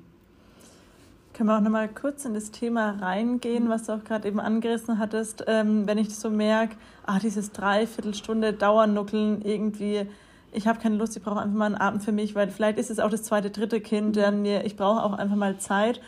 Können 1.34 1.50
wir 1.50 1.56
auch 1.56 1.62
nochmal 1.62 1.88
kurz 1.88 2.24
in 2.24 2.34
das 2.34 2.50
Thema 2.50 2.90
reingehen, 3.00 3.68
was 3.68 3.84
du 3.84 3.92
auch 3.92 4.04
gerade 4.04 4.26
eben 4.26 4.40
angerissen 4.40 4.98
hattest, 4.98 5.44
ähm, 5.46 5.86
wenn 5.86 5.98
ich 5.98 6.14
so 6.14 6.30
merke, 6.30 6.76
ah, 7.04 7.18
dieses 7.18 7.52
Dreiviertelstunde 7.52 8.52
Dauernuckeln 8.52 9.42
irgendwie, 9.42 10.06
ich 10.52 10.66
habe 10.66 10.80
keine 10.80 10.96
Lust, 10.96 11.16
ich 11.16 11.22
brauche 11.22 11.40
einfach 11.40 11.56
mal 11.56 11.66
einen 11.66 11.74
Abend 11.74 12.02
für 12.02 12.12
mich, 12.12 12.34
weil 12.34 12.48
vielleicht 12.48 12.78
ist 12.78 12.90
es 12.90 12.98
auch 12.98 13.10
das 13.10 13.22
zweite, 13.24 13.50
dritte 13.50 13.80
Kind, 13.80 14.16
dann 14.16 14.42
mir, 14.42 14.64
ich 14.64 14.76
brauche 14.76 15.02
auch 15.02 15.12
einfach 15.12 15.36
mal 15.36 15.58
Zeit. 15.58 16.00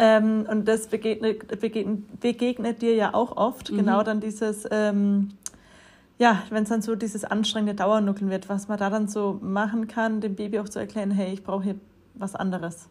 Ähm, 0.00 0.46
und 0.48 0.68
das 0.68 0.86
begegnet, 0.86 1.60
begegnet, 1.60 2.20
begegnet, 2.20 2.82
dir 2.82 2.94
ja 2.94 3.14
auch 3.14 3.36
oft, 3.36 3.72
mhm. 3.72 3.78
genau 3.78 4.04
dann 4.04 4.20
dieses, 4.20 4.64
ähm, 4.70 5.30
ja, 6.18 6.44
wenn 6.50 6.62
es 6.62 6.68
dann 6.68 6.82
so 6.82 6.94
dieses 6.94 7.24
anstrengende 7.24 7.74
Dauernuckeln 7.74 8.30
wird, 8.30 8.48
was 8.48 8.68
man 8.68 8.78
da 8.78 8.90
dann 8.90 9.08
so 9.08 9.40
machen 9.42 9.88
kann, 9.88 10.20
dem 10.20 10.36
Baby 10.36 10.60
auch 10.60 10.68
zu 10.68 10.78
erklären, 10.78 11.10
hey, 11.10 11.32
ich 11.32 11.42
brauche 11.42 11.64
hier 11.64 11.74
was 12.14 12.36
anderes. 12.36 12.88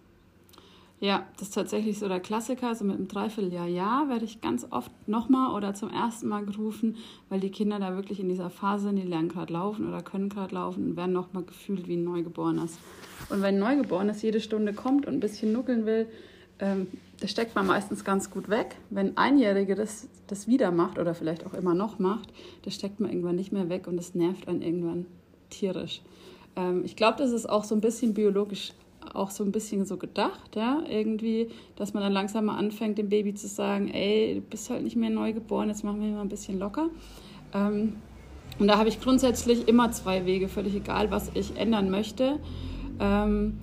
Ja, 0.99 1.27
das 1.37 1.49
ist 1.49 1.53
tatsächlich 1.53 1.97
so 1.99 2.09
der 2.09 2.19
Klassiker. 2.19 2.75
So 2.75 2.83
mit 2.83 2.97
einem 2.97 3.07
Dreivierteljahr 3.07 3.67
ja 3.67 4.05
werde 4.09 4.25
ich 4.25 4.41
ganz 4.41 4.67
oft 4.71 4.91
nochmal 5.07 5.55
oder 5.55 5.75
zum 5.75 5.89
ersten 5.89 6.27
Mal 6.27 6.43
gerufen, 6.43 6.97
weil 7.29 7.39
die 7.39 7.51
Kinder 7.51 7.79
da 7.79 7.95
wirklich 7.95 8.19
in 8.19 8.27
dieser 8.27 8.49
Phase 8.49 8.85
sind, 8.85 8.95
die 8.97 9.03
lernen 9.03 9.29
gerade 9.29 9.53
laufen 9.53 9.87
oder 9.87 10.01
können 10.01 10.27
gerade 10.27 10.55
laufen 10.55 10.89
und 10.89 10.97
werden 10.97 11.13
nochmal 11.13 11.43
gefühlt 11.43 11.87
wie 11.87 11.95
ein 11.95 12.03
Neugeborenes. 12.03 12.79
Und 13.29 13.41
wenn 13.43 13.55
ein 13.55 13.59
Neugeborenes 13.59 14.23
jede 14.23 14.41
Stunde 14.41 14.73
kommt 14.73 15.05
und 15.05 15.13
ein 15.13 15.19
bisschen 15.19 15.53
nuckeln 15.53 15.85
will, 15.85 16.07
ähm, 16.59 16.87
das 17.19 17.31
steckt 17.31 17.55
man 17.55 17.65
meistens 17.65 18.03
ganz 18.03 18.29
gut 18.29 18.49
weg. 18.49 18.75
Wenn 18.89 19.17
Einjährige 19.17 19.75
das, 19.75 20.07
das 20.27 20.47
wieder 20.47 20.71
macht 20.71 20.99
oder 20.99 21.15
vielleicht 21.15 21.45
auch 21.45 21.53
immer 21.53 21.73
noch 21.73 21.99
macht, 21.99 22.29
das 22.63 22.75
steckt 22.75 22.99
man 22.99 23.09
irgendwann 23.09 23.35
nicht 23.35 23.51
mehr 23.51 23.69
weg 23.69 23.87
und 23.87 23.97
das 23.97 24.13
nervt 24.15 24.47
einen 24.47 24.61
irgendwann 24.61 25.05
tierisch. 25.49 26.01
Ähm, 26.55 26.83
ich 26.85 26.95
glaube, 26.95 27.17
das 27.17 27.31
ist 27.31 27.49
auch 27.49 27.63
so 27.63 27.75
ein 27.75 27.81
bisschen 27.81 28.13
biologisch 28.13 28.73
auch 29.13 29.31
so 29.31 29.43
ein 29.43 29.53
bisschen 29.53 29.85
so 29.85 29.95
gedacht, 29.95 30.55
ja, 30.55 30.83
irgendwie, 30.89 31.49
dass 31.77 31.93
man 31.93 32.03
dann 32.03 32.11
langsam 32.11 32.45
mal 32.45 32.57
anfängt, 32.57 32.97
dem 32.97 33.07
Baby 33.09 33.33
zu 33.33 33.47
sagen, 33.47 33.89
ey, 33.89 34.35
du 34.35 34.41
bist 34.41 34.69
halt 34.69 34.83
nicht 34.83 34.95
mehr 34.95 35.09
neu 35.09 35.31
geboren, 35.33 35.69
jetzt 35.69 35.83
machen 35.83 36.01
wir 36.01 36.09
mal 36.09 36.21
ein 36.21 36.29
bisschen 36.29 36.59
locker. 36.59 36.89
Ähm, 37.53 37.93
und 38.59 38.67
da 38.67 38.77
habe 38.77 38.89
ich 38.89 38.99
grundsätzlich 38.99 39.67
immer 39.67 39.91
zwei 39.91 40.25
Wege, 40.25 40.47
völlig 40.49 40.75
egal, 40.75 41.11
was 41.11 41.31
ich 41.35 41.55
ändern 41.57 41.89
möchte. 41.89 42.39
Ähm, 42.99 43.59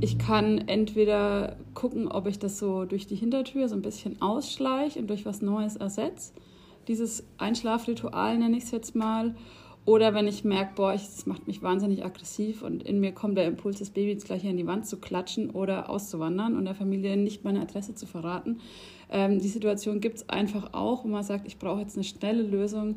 ich 0.00 0.18
kann 0.18 0.58
entweder 0.68 1.56
gucken, 1.74 2.08
ob 2.08 2.26
ich 2.26 2.38
das 2.38 2.58
so 2.58 2.84
durch 2.84 3.06
die 3.06 3.16
Hintertür 3.16 3.68
so 3.68 3.74
ein 3.74 3.82
bisschen 3.82 4.20
ausschleiche 4.20 4.98
und 4.98 5.08
durch 5.08 5.24
was 5.24 5.42
Neues 5.42 5.76
ersetze. 5.76 6.32
Dieses 6.88 7.24
Einschlafritual 7.38 8.38
nenne 8.38 8.56
ich 8.56 8.64
es 8.64 8.70
jetzt 8.70 8.94
mal. 8.94 9.34
Oder 9.86 10.14
wenn 10.14 10.26
ich 10.26 10.42
merke, 10.42 10.72
boah, 10.74 10.92
das 10.92 11.26
macht 11.26 11.46
mich 11.46 11.62
wahnsinnig 11.62 12.04
aggressiv 12.04 12.62
und 12.62 12.82
in 12.82 12.98
mir 12.98 13.12
kommt 13.12 13.38
der 13.38 13.46
Impuls, 13.46 13.78
das 13.78 13.90
Baby 13.90 14.10
jetzt 14.10 14.26
gleich 14.26 14.42
hier 14.42 14.50
in 14.50 14.56
die 14.56 14.66
Wand 14.66 14.84
zu 14.84 14.96
klatschen 14.96 15.50
oder 15.50 15.88
auszuwandern 15.88 16.56
und 16.56 16.64
der 16.64 16.74
Familie 16.74 17.16
nicht 17.16 17.44
meine 17.44 17.62
Adresse 17.62 17.94
zu 17.94 18.04
verraten. 18.04 18.58
Ähm, 19.08 19.38
die 19.38 19.48
Situation 19.48 20.00
gibt 20.00 20.16
es 20.16 20.28
einfach 20.28 20.74
auch, 20.74 21.04
wo 21.04 21.08
man 21.08 21.22
sagt, 21.22 21.46
ich 21.46 21.58
brauche 21.58 21.80
jetzt 21.80 21.96
eine 21.96 22.02
schnelle 22.02 22.42
Lösung, 22.42 22.96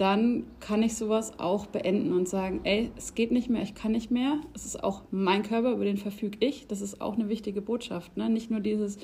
dann 0.00 0.44
kann 0.60 0.82
ich 0.82 0.96
sowas 0.96 1.38
auch 1.38 1.66
beenden 1.66 2.14
und 2.14 2.26
sagen, 2.26 2.60
ey, 2.64 2.90
es 2.96 3.14
geht 3.14 3.32
nicht 3.32 3.50
mehr, 3.50 3.62
ich 3.62 3.74
kann 3.74 3.92
nicht 3.92 4.10
mehr. 4.10 4.40
Es 4.54 4.64
ist 4.64 4.82
auch 4.82 5.02
mein 5.10 5.42
Körper, 5.42 5.72
über 5.72 5.84
den 5.84 5.98
verfüge 5.98 6.38
ich. 6.40 6.66
Das 6.66 6.80
ist 6.80 7.02
auch 7.02 7.16
eine 7.16 7.28
wichtige 7.28 7.60
Botschaft. 7.60 8.16
Ne? 8.16 8.30
Nicht 8.30 8.50
nur 8.50 8.60
dieses, 8.60 8.96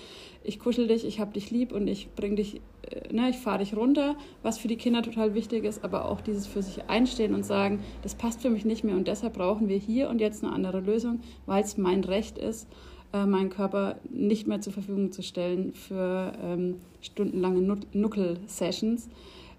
ich 0.43 0.59
kuschel 0.59 0.87
dich, 0.87 1.05
ich 1.05 1.21
hab 1.21 1.35
dich 1.35 1.51
lieb 1.51 1.73
und 1.73 1.87
ich 1.87 2.09
bring 2.17 2.35
dich, 2.35 2.63
äh, 2.89 3.13
ne, 3.13 3.29
ich 3.29 3.37
fahre 3.37 3.59
dich 3.59 3.77
runter, 3.77 4.17
was 4.43 4.57
für 4.57 4.69
die 4.69 4.77
Kinder 4.77 5.03
total 5.03 5.35
wichtig 5.35 5.65
ist, 5.65 5.85
aber 5.85 6.07
auch 6.07 6.23
dieses 6.23 6.47
für 6.47 6.63
sich 6.63 6.89
einstehen 6.89 7.35
und 7.35 7.45
sagen, 7.45 7.81
das 8.03 8.15
passt 8.15 8.41
für 8.41 8.49
mich 8.49 8.65
nicht 8.65 8.83
mehr 8.83 8.97
und 8.97 9.07
deshalb 9.07 9.35
brauchen 9.35 9.69
wir 9.69 9.77
hier 9.77 10.09
und 10.09 10.19
jetzt 10.19 10.43
eine 10.43 10.55
andere 10.55 10.81
Lösung, 10.81 11.21
weil 11.45 11.63
es 11.63 11.77
mein 11.77 12.05
Recht 12.05 12.39
ist, 12.39 12.69
äh, 13.13 13.27
meinen 13.27 13.51
Körper 13.51 13.97
nicht 14.09 14.47
mehr 14.47 14.63
zur 14.63 14.73
Verfügung 14.73 15.13
zu 15.13 15.23
stellen 15.23 15.75
für 15.75 16.33
ähm, 16.43 16.77
stundenlange 17.03 17.81
Nuckel-Sessions. 17.93 19.11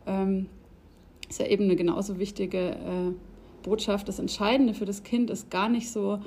Ähm, 0.08 0.48
ist 1.30 1.40
ja 1.40 1.48
eben 1.48 1.66
eine 1.66 1.76
genauso 1.76 2.20
wichtige 2.20 2.72
äh, 2.72 3.14
Botschaft. 3.64 4.08
Das 4.08 4.20
Entscheidende 4.20 4.74
für 4.74 4.86
das 4.86 5.04
Kind 5.04 5.30
ist 5.30 5.52
gar 5.52 5.70
nicht 5.70 5.92
so, 5.92 6.20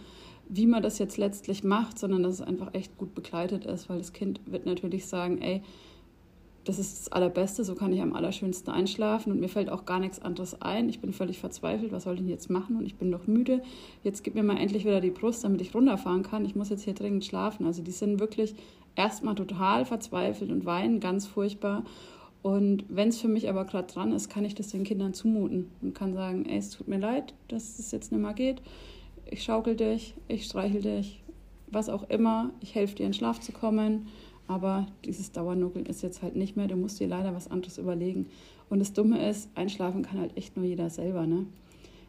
wie 0.49 0.67
man 0.67 0.83
das 0.83 0.99
jetzt 0.99 1.17
letztlich 1.17 1.65
macht, 1.65 1.99
sondern 1.99 2.23
dass 2.23 2.35
es 2.35 2.43
einfach 2.43 2.75
echt 2.75 2.99
gut 2.99 3.15
begleitet 3.15 3.65
ist, 3.65 3.89
weil 3.89 3.99
das 3.99 4.13
Kind 4.13 4.41
wird 4.47 4.67
natürlich 4.67 5.07
sagen, 5.07 5.41
ey, 5.41 5.63
das 6.65 6.79
ist 6.79 6.99
das 6.99 7.13
Allerbeste, 7.13 7.65
so 7.65 7.75
kann 7.75 7.93
ich 7.93 8.03
am 8.03 8.13
allerschönsten 8.13 8.73
einschlafen 8.73 9.33
und 9.33 9.41
mir 9.41 9.49
fällt 9.49 9.71
auch 9.71 9.87
gar 9.87 9.99
nichts 9.99 10.21
anderes 10.21 10.61
ein. 10.61 10.89
Ich 10.89 11.01
bin 11.01 11.13
völlig 11.13 11.39
verzweifelt, 11.39 11.91
was 11.91 12.05
soll 12.05 12.15
ich 12.15 12.21
denn 12.21 12.29
jetzt 12.29 12.51
machen 12.51 12.77
und 12.77 12.85
ich 12.85 12.97
bin 12.97 13.11
doch 13.11 13.27
müde. 13.27 13.63
Jetzt 14.03 14.25
gib 14.25 14.35
mir 14.35 14.43
mal 14.43 14.59
endlich 14.59 14.85
wieder 14.85 15.01
die 15.01 15.11
Brust, 15.11 15.43
damit 15.43 15.63
ich 15.63 15.75
runterfahren 15.75 16.23
kann. 16.23 16.45
Ich 16.45 16.55
muss 16.55 16.69
jetzt 16.69 16.85
hier 16.85 16.95
dringend 16.95 17.25
schlafen. 17.25 17.65
Also 17.65 17.83
die 17.83 17.93
sind 17.93 18.21
wirklich 18.21 18.55
erstmal 18.95 19.35
total 19.35 19.87
verzweifelt 19.87 20.51
und 20.51 20.67
weinen 20.67 21.01
ganz 21.01 21.27
furchtbar 21.27 21.85
und 22.43 22.85
wenn 22.89 23.09
es 23.09 23.21
für 23.21 23.29
mich 23.29 23.49
aber 23.49 23.65
gerade 23.65 23.93
dran 23.93 24.13
ist, 24.13 24.31
kann 24.31 24.45
ich 24.45 24.55
das 24.55 24.69
den 24.69 24.85
Kindern 24.85 25.13
zumuten 25.13 25.71
und 25.83 25.95
kann 25.95 26.15
sagen, 26.15 26.47
ey, 26.47 26.59
es 26.59 26.71
tut 26.71 26.89
mir 26.89 26.99
leid, 26.99 27.35
dass 27.49 27.79
es 27.79 27.91
jetzt 27.91 28.13
nicht 28.13 28.21
mehr 28.21 28.33
geht. 28.33 28.63
Ich 29.27 29.43
schaukel 29.43 29.77
dich, 29.77 30.15
ich 30.29 30.47
streichel 30.47 30.81
dich, 30.81 31.23
was 31.67 31.89
auch 31.89 32.09
immer. 32.09 32.51
Ich 32.61 32.75
helfe 32.75 32.95
dir 32.97 33.07
in 33.07 33.13
Schlaf 33.13 33.41
zu 33.41 33.53
kommen. 33.53 34.09
Aber 34.49 34.87
dieses 35.05 35.31
Dauernuckeln 35.31 35.87
ist 35.87 36.03
jetzt 36.03 36.23
halt 36.23 36.35
nicht 36.35 36.57
mehr. 36.57 36.67
Du 36.67 36.77
musst 36.77 36.99
dir 36.99 37.07
leider 37.07 37.35
was 37.35 37.51
anderes 37.51 37.79
überlegen. 37.79 38.27
Und 38.69 38.81
das 38.81 38.93
Dumme 38.93 39.29
ist, 39.29 39.49
einschlafen 39.55 40.03
kann 40.03 40.19
halt 40.19 40.37
echt 40.37 40.57
nur 40.57 40.65
jeder 40.65 40.91
selber, 40.91 41.27
ne? 41.27 41.47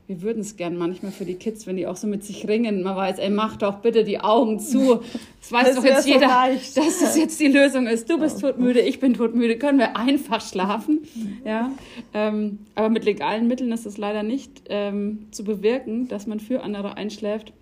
Wir 0.07 0.21
würden 0.21 0.41
es 0.41 0.57
gern 0.57 0.77
manchmal 0.77 1.11
für 1.11 1.25
die 1.25 1.35
Kids, 1.35 1.67
wenn 1.67 1.77
die 1.77 1.87
auch 1.87 1.95
so 1.95 2.05
mit 2.05 2.23
sich 2.23 2.47
ringen. 2.47 2.83
Man 2.83 2.95
weiß, 2.95 3.19
ey, 3.19 3.29
mach 3.29 3.55
doch 3.55 3.79
bitte 3.79 4.03
die 4.03 4.19
Augen 4.19 4.59
zu. 4.59 5.01
Das 5.39 5.51
weiß 5.51 5.67
das 5.67 5.75
doch 5.75 5.83
jetzt 5.83 6.07
jeder, 6.07 6.27
leicht. 6.27 6.75
dass 6.75 6.99
das 6.99 7.17
jetzt 7.17 7.39
die 7.39 7.47
Lösung 7.47 7.87
ist. 7.87 8.09
Du 8.09 8.19
bist 8.19 8.41
todmüde, 8.41 8.81
ich 8.81 8.99
bin 8.99 9.13
todmüde. 9.13 9.57
Können 9.57 9.79
wir 9.79 9.95
einfach 9.95 10.41
schlafen? 10.41 10.99
Ja. 11.45 11.71
Ähm, 12.13 12.59
aber 12.75 12.89
mit 12.89 13.05
legalen 13.05 13.47
Mitteln 13.47 13.71
ist 13.71 13.85
es 13.85 13.97
leider 13.97 14.23
nicht 14.23 14.63
ähm, 14.69 15.27
zu 15.31 15.43
bewirken, 15.43 16.07
dass 16.07 16.27
man 16.27 16.39
für 16.39 16.61
andere 16.61 16.97
einschläft. 16.97 17.53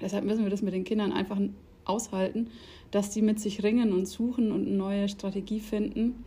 Deshalb 0.00 0.24
müssen 0.24 0.44
wir 0.44 0.50
das 0.50 0.62
mit 0.62 0.74
den 0.74 0.84
Kindern 0.84 1.12
einfach 1.12 1.38
aushalten, 1.84 2.48
dass 2.90 3.10
die 3.10 3.22
mit 3.22 3.40
sich 3.40 3.62
ringen 3.62 3.92
und 3.92 4.06
suchen 4.06 4.52
und 4.52 4.66
eine 4.66 4.76
neue 4.76 5.08
Strategie 5.08 5.60
finden. 5.60 6.24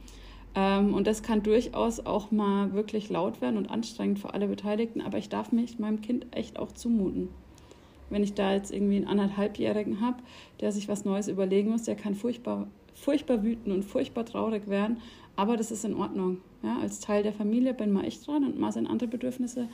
Ähm, 0.55 0.93
und 0.93 1.05
das 1.05 1.21
kann 1.21 1.43
durchaus 1.43 2.05
auch 2.05 2.31
mal 2.31 2.73
wirklich 2.73 3.09
laut 3.09 3.41
werden 3.41 3.57
und 3.57 3.69
anstrengend 3.69 4.19
für 4.19 4.33
alle 4.33 4.47
Beteiligten, 4.47 5.01
aber 5.01 5.17
ich 5.17 5.29
darf 5.29 5.51
mich 5.51 5.79
meinem 5.79 6.01
Kind 6.01 6.27
echt 6.31 6.57
auch 6.57 6.71
zumuten. 6.71 7.29
Wenn 8.09 8.23
ich 8.23 8.33
da 8.33 8.53
jetzt 8.53 8.71
irgendwie 8.71 8.97
einen 8.97 9.07
anderthalbjährigen 9.07 9.99
habe, 9.99 10.17
der 10.61 10.71
sich 10.71 10.87
was 10.87 11.05
Neues 11.05 11.27
überlegen 11.27 11.71
muss, 11.71 11.83
der 11.83 11.95
kann 11.95 12.15
furchtbar, 12.15 12.67
furchtbar 12.93 13.43
wütend 13.43 13.75
und 13.75 13.83
furchtbar 13.83 14.25
traurig 14.25 14.67
werden, 14.67 14.97
aber 15.35 15.57
das 15.57 15.71
ist 15.71 15.83
in 15.83 15.95
Ordnung. 15.95 16.37
Ja, 16.63 16.79
als 16.79 16.99
Teil 16.99 17.23
der 17.23 17.33
Familie 17.33 17.73
bin 17.73 17.91
mal 17.91 18.07
ich 18.07 18.23
dran 18.23 18.45
und 18.45 18.57
mal 18.57 18.71
sind 18.71 18.87
andere 18.87 19.09
Bedürfnisse 19.09 19.67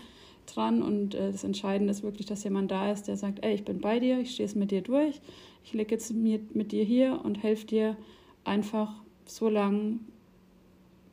dran 0.47 0.81
und 0.81 1.13
äh, 1.13 1.31
das 1.31 1.43
Entscheidende 1.43 1.91
ist 1.91 2.01
wirklich, 2.01 2.25
dass 2.25 2.43
jemand 2.43 2.71
da 2.71 2.91
ist, 2.91 3.07
der 3.07 3.15
sagt, 3.15 3.45
ey, 3.45 3.53
ich 3.53 3.63
bin 3.63 3.79
bei 3.79 3.99
dir, 3.99 4.19
ich 4.19 4.31
stehe 4.31 4.47
es 4.47 4.55
mit 4.55 4.71
dir 4.71 4.81
durch, 4.81 5.21
ich 5.63 5.73
lege 5.73 5.91
jetzt 5.91 6.11
mit, 6.13 6.55
mit 6.55 6.71
dir 6.71 6.83
hier 6.83 7.21
und 7.23 7.43
helfe 7.43 7.67
dir 7.67 7.97
einfach 8.43 8.91
so 9.25 9.49
lange, 9.49 9.99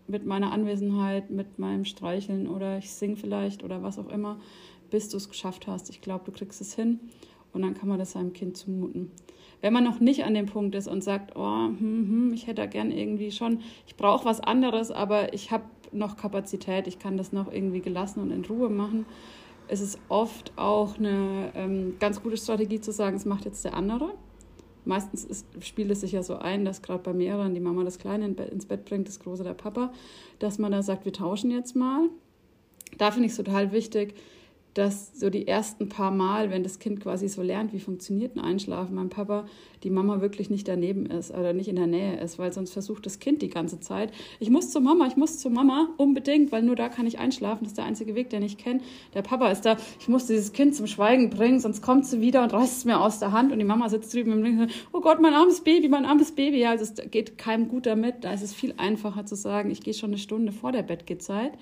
mit 0.09 0.27
meiner 0.27 0.53
Anwesenheit, 0.53 1.31
mit 1.31 1.59
meinem 1.59 1.85
Streicheln 1.85 2.49
oder 2.49 2.79
ich 2.79 2.91
singe 2.91 3.17
vielleicht 3.17 3.63
oder 3.63 3.83
was 3.83 3.99
auch 3.99 4.09
immer, 4.09 4.39
bis 4.91 5.09
du 5.09 5.17
es 5.17 5.29
geschafft 5.29 5.67
hast. 5.67 5.91
Ich 5.91 6.01
glaube, 6.01 6.25
du 6.25 6.33
kriegst 6.33 6.61
es 6.61 6.75
hin 6.75 6.99
und 7.53 7.63
dann 7.63 7.75
kann 7.75 7.89
man 7.89 7.99
das 7.99 8.13
seinem 8.13 8.33
Kind 8.33 8.57
zumuten. 8.57 9.11
Wenn 9.61 9.73
man 9.73 9.85
noch 9.85 10.01
nicht 10.01 10.25
an 10.25 10.35
dem 10.35 10.47
Punkt 10.47 10.75
ist 10.75 10.89
und 10.89 11.03
sagt, 11.03 11.37
oh, 11.37 11.67
hm, 11.67 11.79
hm, 11.79 12.33
ich 12.33 12.47
hätte 12.47 12.63
da 12.63 12.67
gern 12.67 12.91
irgendwie 12.91 13.31
schon, 13.31 13.61
ich 13.87 13.97
brauche 13.97 14.25
was 14.25 14.41
anderes, 14.41 14.91
aber 14.91 15.35
ich 15.35 15.51
habe 15.51 15.65
noch 15.93 16.17
Kapazität, 16.17 16.87
ich 16.87 16.99
kann 16.99 17.17
das 17.17 17.33
noch 17.33 17.53
irgendwie 17.53 17.81
gelassen 17.81 18.21
und 18.21 18.31
in 18.31 18.45
Ruhe 18.45 18.71
machen, 18.71 19.05
ist 19.69 19.81
es 19.81 19.99
oft 20.09 20.53
auch 20.57 20.99
eine 20.99 21.51
ähm, 21.55 21.97
ganz 21.99 22.23
gute 22.23 22.37
Strategie 22.37 22.81
zu 22.81 22.93
sagen, 22.93 23.17
es 23.17 23.25
macht 23.25 23.45
jetzt 23.45 23.65
der 23.65 23.75
andere 23.75 24.13
meistens 24.89 25.25
ist, 25.25 25.47
spielt 25.61 25.91
es 25.91 26.01
sich 26.01 26.13
ja 26.13 26.23
so 26.23 26.37
ein, 26.37 26.65
dass 26.65 26.83
gerade 26.83 27.03
bei 27.03 27.13
mehreren 27.13 27.55
die 27.55 27.61
Mama 27.61 27.85
das 27.85 27.99
Kleine 27.99 28.27
ins 28.27 28.67
Bett 28.67 28.85
bringt, 28.85 29.07
das 29.07 29.21
Große 29.21 29.45
der 29.45 29.55
Papa, 29.55 29.93
dass 30.39 30.59
man 30.59 30.73
da 30.73 30.83
sagt, 30.83 31.05
wir 31.05 31.13
tauschen 31.13 31.51
jetzt 31.51 31.77
mal. 31.77 32.09
Da 32.97 33.11
finde 33.11 33.27
ich 33.27 33.33
es 33.33 33.37
total 33.37 33.71
wichtig, 33.71 34.15
dass 34.79 35.19
so 35.19 35.29
die 35.29 35.49
ersten 35.49 35.89
paar 35.89 36.13
Mal, 36.13 36.51
wenn 36.51 36.63
das 36.63 36.79
Kind 36.79 37.01
quasi 37.01 37.29
so 37.29 37.43
lernt, 37.43 37.73
wie 37.73 37.81
funktioniert 37.81 38.37
ein 38.37 38.41
Einschlafen, 38.41 38.95
mein 38.95 39.09
Papa, 39.09 39.45
die 39.83 39.91
Mama 39.91 40.21
wirklich 40.21 40.51
nicht 40.51 40.69
daneben 40.69 41.07
ist 41.07 41.33
oder 41.33 41.53
nicht 41.53 41.67
in 41.67 41.75
der 41.75 41.89
Nähe 41.89 42.21
ist, 42.21 42.39
weil 42.39 42.53
sonst 42.53 42.73
versucht 42.73 43.05
das 43.05 43.19
Kind 43.19 43.43
die 43.43 43.49
ganze 43.49 43.81
Zeit, 43.81 44.13
ich 44.39 44.51
muss 44.51 44.71
zur 44.71 44.81
Mama, 44.81 45.09
ich 45.09 45.17
muss 45.17 45.41
zur 45.41 45.51
Mama, 45.51 45.89
unbedingt, 45.97 46.53
weil 46.53 46.63
nur 46.63 46.77
da 46.77 46.89
kann 46.89 47.09
ich 47.09 47.19
einschlafen, 47.19 47.65
das 47.65 47.73
ist 47.73 47.79
der 47.79 47.87
einzige 47.87 48.15
Weg, 48.15 48.31
den 48.31 48.45
ich 48.45 48.57
kenne. 48.57 48.81
Der 49.15 49.23
Papa 49.23 49.51
ist 49.51 49.63
da, 49.63 49.77
ich 49.99 50.07
muss 50.07 50.27
dieses 50.27 50.53
Kind 50.53 50.77
zum 50.77 50.87
Schweigen 50.87 51.29
bringen, 51.29 51.59
sonst 51.59 51.83
kommt 51.83 52.07
sie 52.07 52.21
wieder 52.21 52.45
und 52.45 52.53
reißt 52.53 52.79
es 52.79 52.85
mir 52.85 53.01
aus 53.01 53.19
der 53.19 53.33
Hand 53.33 53.51
und 53.51 53.59
die 53.59 53.65
Mama 53.65 53.89
sitzt 53.89 54.15
drüben 54.15 54.33
und 54.33 54.45
denkt, 54.45 54.73
oh 54.93 55.01
Gott, 55.01 55.21
mein 55.21 55.35
armes 55.35 55.63
Baby, 55.63 55.89
mein 55.89 56.05
armes 56.05 56.31
Baby. 56.31 56.61
Ja, 56.61 56.71
also 56.71 56.85
es 56.85 57.11
geht 57.11 57.37
keinem 57.37 57.67
gut 57.67 57.87
damit, 57.87 58.23
da 58.23 58.33
ist 58.33 58.43
es 58.43 58.55
viel 58.55 58.75
einfacher 58.77 59.27
zu 59.27 59.35
sagen, 59.35 59.73
ich 59.73 59.81
gehe 59.81 59.95
schon 59.95 60.11
eine 60.11 60.19
Stunde 60.19 60.53
vor 60.53 60.71
der 60.71 60.85
Bettgehzeit 60.85 61.53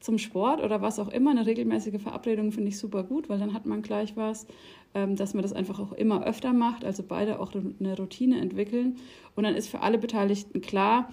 zum 0.00 0.18
Sport 0.18 0.62
oder 0.62 0.80
was 0.80 0.98
auch 0.98 1.08
immer, 1.08 1.30
eine 1.30 1.46
regelmäßige 1.46 2.00
Verabredung 2.00 2.52
finde 2.52 2.68
ich 2.68 2.78
super 2.78 3.02
gut, 3.02 3.28
weil 3.28 3.38
dann 3.38 3.54
hat 3.54 3.66
man 3.66 3.82
gleich 3.82 4.16
was, 4.16 4.46
ähm, 4.94 5.16
dass 5.16 5.34
man 5.34 5.42
das 5.42 5.52
einfach 5.52 5.80
auch 5.80 5.92
immer 5.92 6.24
öfter 6.24 6.52
macht, 6.52 6.84
also 6.84 7.02
beide 7.06 7.40
auch 7.40 7.52
eine 7.54 7.96
Routine 7.96 8.40
entwickeln. 8.40 8.96
Und 9.34 9.44
dann 9.44 9.54
ist 9.54 9.68
für 9.68 9.80
alle 9.80 9.98
Beteiligten 9.98 10.60
klar, 10.60 11.12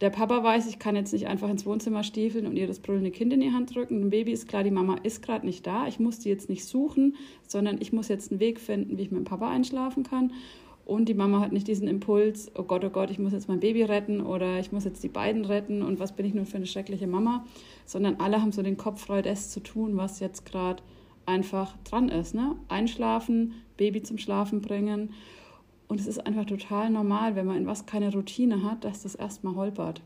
der 0.00 0.10
Papa 0.10 0.42
weiß, 0.42 0.66
ich 0.68 0.78
kann 0.78 0.96
jetzt 0.96 1.12
nicht 1.12 1.28
einfach 1.28 1.48
ins 1.48 1.64
Wohnzimmer 1.64 2.02
stiefeln 2.02 2.46
und 2.46 2.56
ihr 2.56 2.66
das 2.66 2.80
brüllende 2.80 3.10
Kind 3.10 3.32
in 3.32 3.40
die 3.40 3.52
Hand 3.52 3.74
drücken. 3.74 4.00
Dem 4.00 4.10
Baby 4.10 4.32
ist 4.32 4.48
klar, 4.48 4.64
die 4.64 4.70
Mama 4.70 4.96
ist 5.02 5.22
gerade 5.22 5.46
nicht 5.46 5.66
da. 5.66 5.86
Ich 5.86 6.00
muss 6.00 6.18
die 6.18 6.28
jetzt 6.28 6.48
nicht 6.48 6.64
suchen, 6.64 7.16
sondern 7.46 7.80
ich 7.80 7.92
muss 7.92 8.08
jetzt 8.08 8.30
einen 8.30 8.40
Weg 8.40 8.58
finden, 8.58 8.98
wie 8.98 9.02
ich 9.02 9.10
mit 9.12 9.20
dem 9.20 9.24
Papa 9.24 9.48
einschlafen 9.48 10.02
kann. 10.02 10.32
Und 10.86 11.08
die 11.08 11.14
Mama 11.14 11.40
hat 11.40 11.52
nicht 11.52 11.66
diesen 11.66 11.88
Impuls, 11.88 12.50
oh 12.54 12.62
Gott, 12.64 12.84
oh 12.84 12.90
Gott, 12.90 13.10
ich 13.10 13.18
muss 13.18 13.32
jetzt 13.32 13.48
mein 13.48 13.60
Baby 13.60 13.84
retten 13.84 14.20
oder 14.20 14.58
ich 14.58 14.70
muss 14.70 14.84
jetzt 14.84 15.02
die 15.02 15.08
beiden 15.08 15.46
retten 15.46 15.82
und 15.82 15.98
was 15.98 16.12
bin 16.12 16.26
ich 16.26 16.34
nun 16.34 16.44
für 16.44 16.58
eine 16.58 16.66
schreckliche 16.66 17.06
Mama, 17.06 17.44
sondern 17.86 18.16
alle 18.16 18.42
haben 18.42 18.52
so 18.52 18.62
den 18.62 18.76
Kopf 18.76 19.06
frei, 19.06 19.22
das 19.22 19.50
zu 19.50 19.60
tun, 19.60 19.96
was 19.96 20.20
jetzt 20.20 20.44
gerade 20.44 20.82
einfach 21.24 21.74
dran 21.84 22.10
ist. 22.10 22.34
Ne? 22.34 22.56
Einschlafen, 22.68 23.54
Baby 23.76 24.02
zum 24.02 24.18
Schlafen 24.18 24.60
bringen. 24.60 25.10
Und 25.88 26.00
es 26.00 26.06
ist 26.06 26.26
einfach 26.26 26.44
total 26.44 26.90
normal, 26.90 27.34
wenn 27.36 27.46
man 27.46 27.56
in 27.56 27.66
was 27.66 27.86
keine 27.86 28.12
Routine 28.12 28.62
hat, 28.62 28.84
dass 28.84 29.02
das 29.02 29.14
erstmal 29.14 29.54
holpert. 29.54 30.02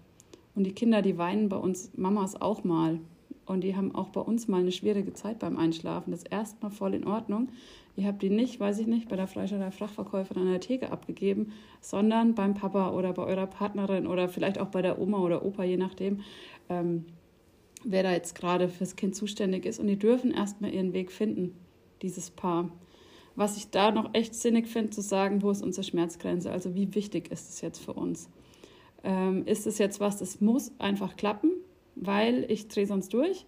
Und 0.54 0.64
die 0.64 0.72
Kinder, 0.72 1.02
die 1.02 1.18
weinen 1.18 1.48
bei 1.48 1.56
uns 1.56 1.90
Mamas 1.96 2.40
auch 2.40 2.64
mal. 2.64 3.00
Und 3.46 3.62
die 3.62 3.76
haben 3.76 3.94
auch 3.94 4.10
bei 4.10 4.20
uns 4.20 4.48
mal 4.48 4.60
eine 4.60 4.72
schwierige 4.72 5.14
Zeit 5.14 5.38
beim 5.38 5.56
Einschlafen. 5.56 6.10
Das 6.10 6.24
ist 6.24 6.32
erstmal 6.32 6.70
voll 6.70 6.94
in 6.94 7.06
Ordnung. 7.06 7.48
Ihr 7.98 8.06
habt 8.06 8.22
die 8.22 8.30
nicht, 8.30 8.60
weiß 8.60 8.78
ich 8.78 8.86
nicht, 8.86 9.08
bei 9.08 9.16
der 9.16 9.26
Fleischerei 9.26 9.72
Fachverkäuferin 9.72 10.42
an 10.42 10.52
der 10.52 10.60
Theke 10.60 10.92
abgegeben, 10.92 11.52
sondern 11.80 12.36
beim 12.36 12.54
Papa 12.54 12.92
oder 12.92 13.12
bei 13.12 13.24
eurer 13.24 13.48
Partnerin 13.48 14.06
oder 14.06 14.28
vielleicht 14.28 14.60
auch 14.60 14.68
bei 14.68 14.82
der 14.82 15.00
Oma 15.00 15.18
oder 15.18 15.44
Opa, 15.44 15.64
je 15.64 15.78
nachdem, 15.78 16.20
ähm, 16.68 17.06
wer 17.82 18.04
da 18.04 18.12
jetzt 18.12 18.36
gerade 18.36 18.68
fürs 18.68 18.94
Kind 18.94 19.16
zuständig 19.16 19.66
ist. 19.66 19.80
Und 19.80 19.88
die 19.88 19.98
dürfen 19.98 20.30
erstmal 20.30 20.72
ihren 20.72 20.92
Weg 20.92 21.10
finden, 21.10 21.56
dieses 22.00 22.30
Paar. 22.30 22.70
Was 23.34 23.56
ich 23.56 23.70
da 23.70 23.90
noch 23.90 24.14
echt 24.14 24.32
sinnig 24.32 24.68
finde, 24.68 24.90
zu 24.90 25.00
sagen, 25.00 25.42
wo 25.42 25.50
ist 25.50 25.64
unsere 25.64 25.82
Schmerzgrenze? 25.82 26.52
Also 26.52 26.76
wie 26.76 26.94
wichtig 26.94 27.32
ist 27.32 27.50
es 27.50 27.60
jetzt 27.62 27.80
für 27.80 27.94
uns? 27.94 28.30
Ähm, 29.02 29.44
ist 29.44 29.66
es 29.66 29.78
jetzt 29.78 29.98
was, 29.98 30.18
das 30.18 30.40
muss 30.40 30.70
einfach 30.78 31.16
klappen, 31.16 31.50
weil 31.96 32.46
ich 32.48 32.68
drehe 32.68 32.86
sonst 32.86 33.12
durch? 33.12 33.44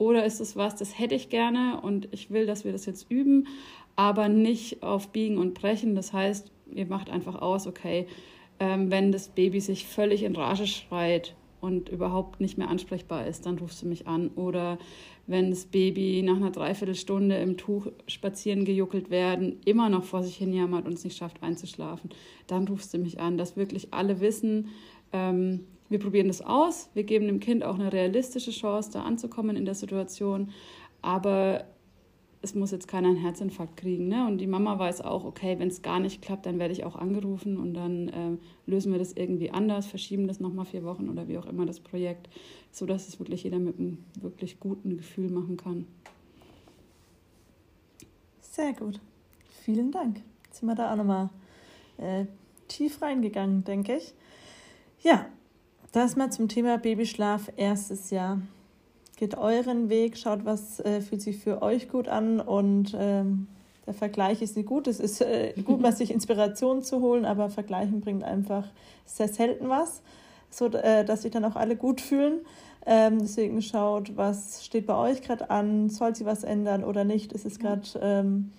Oder 0.00 0.24
ist 0.24 0.40
es 0.40 0.56
was, 0.56 0.76
das 0.76 0.98
hätte 0.98 1.14
ich 1.14 1.28
gerne 1.28 1.78
und 1.82 2.08
ich 2.10 2.30
will, 2.30 2.46
dass 2.46 2.64
wir 2.64 2.72
das 2.72 2.86
jetzt 2.86 3.10
üben, 3.10 3.48
aber 4.00 4.30
nicht 4.30 4.82
auf 4.82 5.08
Biegen 5.08 5.36
und 5.36 5.52
Brechen. 5.52 5.94
Das 5.94 6.14
heißt, 6.14 6.50
ihr 6.72 6.86
macht 6.86 7.10
einfach 7.10 7.34
aus, 7.34 7.66
okay, 7.66 8.06
ähm, 8.58 8.90
wenn 8.90 9.12
das 9.12 9.28
Baby 9.28 9.60
sich 9.60 9.84
völlig 9.84 10.22
in 10.22 10.34
Rage 10.34 10.66
schreit 10.66 11.36
und 11.60 11.90
überhaupt 11.90 12.40
nicht 12.40 12.56
mehr 12.56 12.70
ansprechbar 12.70 13.26
ist, 13.26 13.44
dann 13.44 13.58
rufst 13.58 13.82
du 13.82 13.86
mich 13.86 14.06
an. 14.06 14.28
Oder 14.36 14.78
wenn 15.26 15.50
das 15.50 15.66
Baby 15.66 16.22
nach 16.22 16.36
einer 16.36 16.50
Dreiviertelstunde 16.50 17.36
im 17.36 17.58
Tuch 17.58 17.88
spazieren 18.06 18.64
gejuckelt 18.64 19.10
werden, 19.10 19.60
immer 19.66 19.90
noch 19.90 20.04
vor 20.04 20.22
sich 20.22 20.36
hin 20.36 20.54
jammert 20.54 20.86
und 20.86 20.94
es 20.94 21.04
nicht 21.04 21.18
schafft 21.18 21.42
einzuschlafen, 21.42 22.08
dann 22.46 22.66
rufst 22.68 22.94
du 22.94 22.98
mich 22.98 23.20
an, 23.20 23.36
dass 23.36 23.58
wirklich 23.58 23.92
alle 23.92 24.20
wissen, 24.20 24.70
ähm, 25.12 25.66
wir 25.90 25.98
probieren 25.98 26.28
das 26.28 26.40
aus, 26.40 26.88
wir 26.94 27.04
geben 27.04 27.26
dem 27.26 27.40
Kind 27.40 27.64
auch 27.64 27.74
eine 27.74 27.92
realistische 27.92 28.50
Chance, 28.50 28.92
da 28.94 29.02
anzukommen 29.02 29.56
in 29.56 29.66
der 29.66 29.74
Situation, 29.74 30.52
aber 31.02 31.66
es 32.42 32.54
muss 32.54 32.70
jetzt 32.70 32.88
keiner 32.88 33.08
einen 33.08 33.18
Herzinfarkt 33.18 33.76
kriegen. 33.76 34.08
Ne? 34.08 34.26
Und 34.26 34.38
die 34.38 34.46
Mama 34.46 34.78
weiß 34.78 35.02
auch, 35.02 35.24
okay, 35.24 35.58
wenn 35.58 35.68
es 35.68 35.82
gar 35.82 36.00
nicht 36.00 36.22
klappt, 36.22 36.46
dann 36.46 36.58
werde 36.58 36.72
ich 36.72 36.84
auch 36.84 36.96
angerufen 36.96 37.58
und 37.58 37.74
dann 37.74 38.08
äh, 38.08 38.36
lösen 38.66 38.92
wir 38.92 38.98
das 38.98 39.12
irgendwie 39.12 39.50
anders, 39.50 39.86
verschieben 39.86 40.26
das 40.26 40.40
nochmal 40.40 40.64
vier 40.64 40.82
Wochen 40.84 41.08
oder 41.08 41.28
wie 41.28 41.36
auch 41.36 41.46
immer 41.46 41.66
das 41.66 41.80
Projekt, 41.80 42.28
sodass 42.72 43.08
es 43.08 43.18
wirklich 43.18 43.44
jeder 43.44 43.58
mit 43.58 43.78
einem 43.78 43.98
wirklich 44.20 44.58
guten 44.58 44.96
Gefühl 44.96 45.30
machen 45.30 45.56
kann. 45.56 45.86
Sehr 48.40 48.72
gut. 48.72 49.00
Vielen 49.62 49.92
Dank. 49.92 50.22
Jetzt 50.46 50.60
sind 50.60 50.68
wir 50.68 50.74
da 50.74 50.92
auch 50.92 50.96
nochmal 50.96 51.28
äh, 51.98 52.24
tief 52.68 53.02
reingegangen, 53.02 53.64
denke 53.64 53.96
ich. 53.96 54.14
Ja, 55.02 55.26
das 55.92 56.16
mal 56.16 56.30
zum 56.30 56.48
Thema 56.48 56.78
Babyschlaf 56.78 57.52
erstes 57.56 58.10
Jahr. 58.10 58.40
Geht 59.20 59.36
euren 59.36 59.90
Weg, 59.90 60.16
schaut, 60.16 60.46
was 60.46 60.80
äh, 60.80 61.02
fühlt 61.02 61.20
sich 61.20 61.36
für 61.36 61.60
euch 61.60 61.90
gut 61.90 62.08
an 62.08 62.40
und 62.40 62.96
ähm, 62.98 63.48
der 63.86 63.92
Vergleich 63.92 64.40
ist 64.40 64.56
nicht 64.56 64.64
gut. 64.64 64.86
Es 64.86 64.98
ist 64.98 65.20
äh, 65.20 65.52
gut, 65.62 65.82
mal 65.82 65.92
sich 65.94 66.10
Inspiration 66.10 66.82
zu 66.82 67.02
holen, 67.02 67.26
aber 67.26 67.50
Vergleichen 67.50 68.00
bringt 68.00 68.24
einfach 68.24 68.66
sehr 69.04 69.28
selten 69.28 69.68
was, 69.68 70.00
so 70.48 70.68
äh, 70.68 71.04
dass 71.04 71.20
sich 71.20 71.32
dann 71.32 71.44
auch 71.44 71.56
alle 71.56 71.76
gut 71.76 72.00
fühlen. 72.00 72.40
Ähm, 72.86 73.18
deswegen 73.18 73.60
schaut, 73.60 74.16
was 74.16 74.64
steht 74.64 74.86
bei 74.86 74.96
euch 74.96 75.20
gerade 75.20 75.50
an, 75.50 75.90
soll 75.90 76.16
sich 76.16 76.24
was 76.24 76.42
ändern 76.42 76.82
oder 76.82 77.04
nicht. 77.04 77.34
Ist 77.34 77.44
es 77.44 77.58
gerade 77.58 77.82
ähm, 78.00 78.52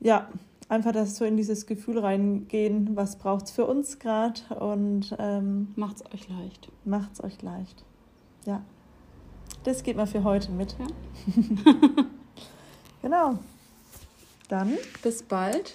ja 0.00 0.28
einfach 0.68 0.92
das 0.92 1.16
so 1.16 1.24
in 1.24 1.38
dieses 1.38 1.64
Gefühl 1.64 2.00
reingehen, 2.00 2.94
was 2.94 3.16
braucht 3.16 3.46
es 3.46 3.52
für 3.52 3.64
uns 3.64 4.00
gerade 4.00 4.42
und 4.60 5.16
ähm, 5.18 5.68
macht 5.76 5.96
es 5.96 6.04
euch 6.12 6.28
leicht. 6.28 6.70
Macht 6.84 7.14
es 7.14 7.24
euch 7.24 7.40
leicht. 7.40 7.86
Ja. 8.44 8.60
Das 9.66 9.82
geht 9.82 9.96
mal 9.96 10.06
für 10.06 10.22
heute 10.22 10.52
mit. 10.52 10.76
Ja. 10.78 10.86
genau. 13.02 13.36
Dann 14.48 14.78
bis 15.02 15.24
bald. 15.24 15.74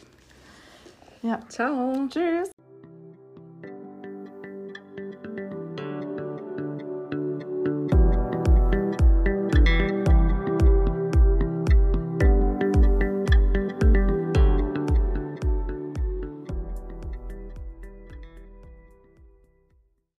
Ja. 1.21 1.41
Ciao. 1.49 2.07
Tschüss. 2.09 2.51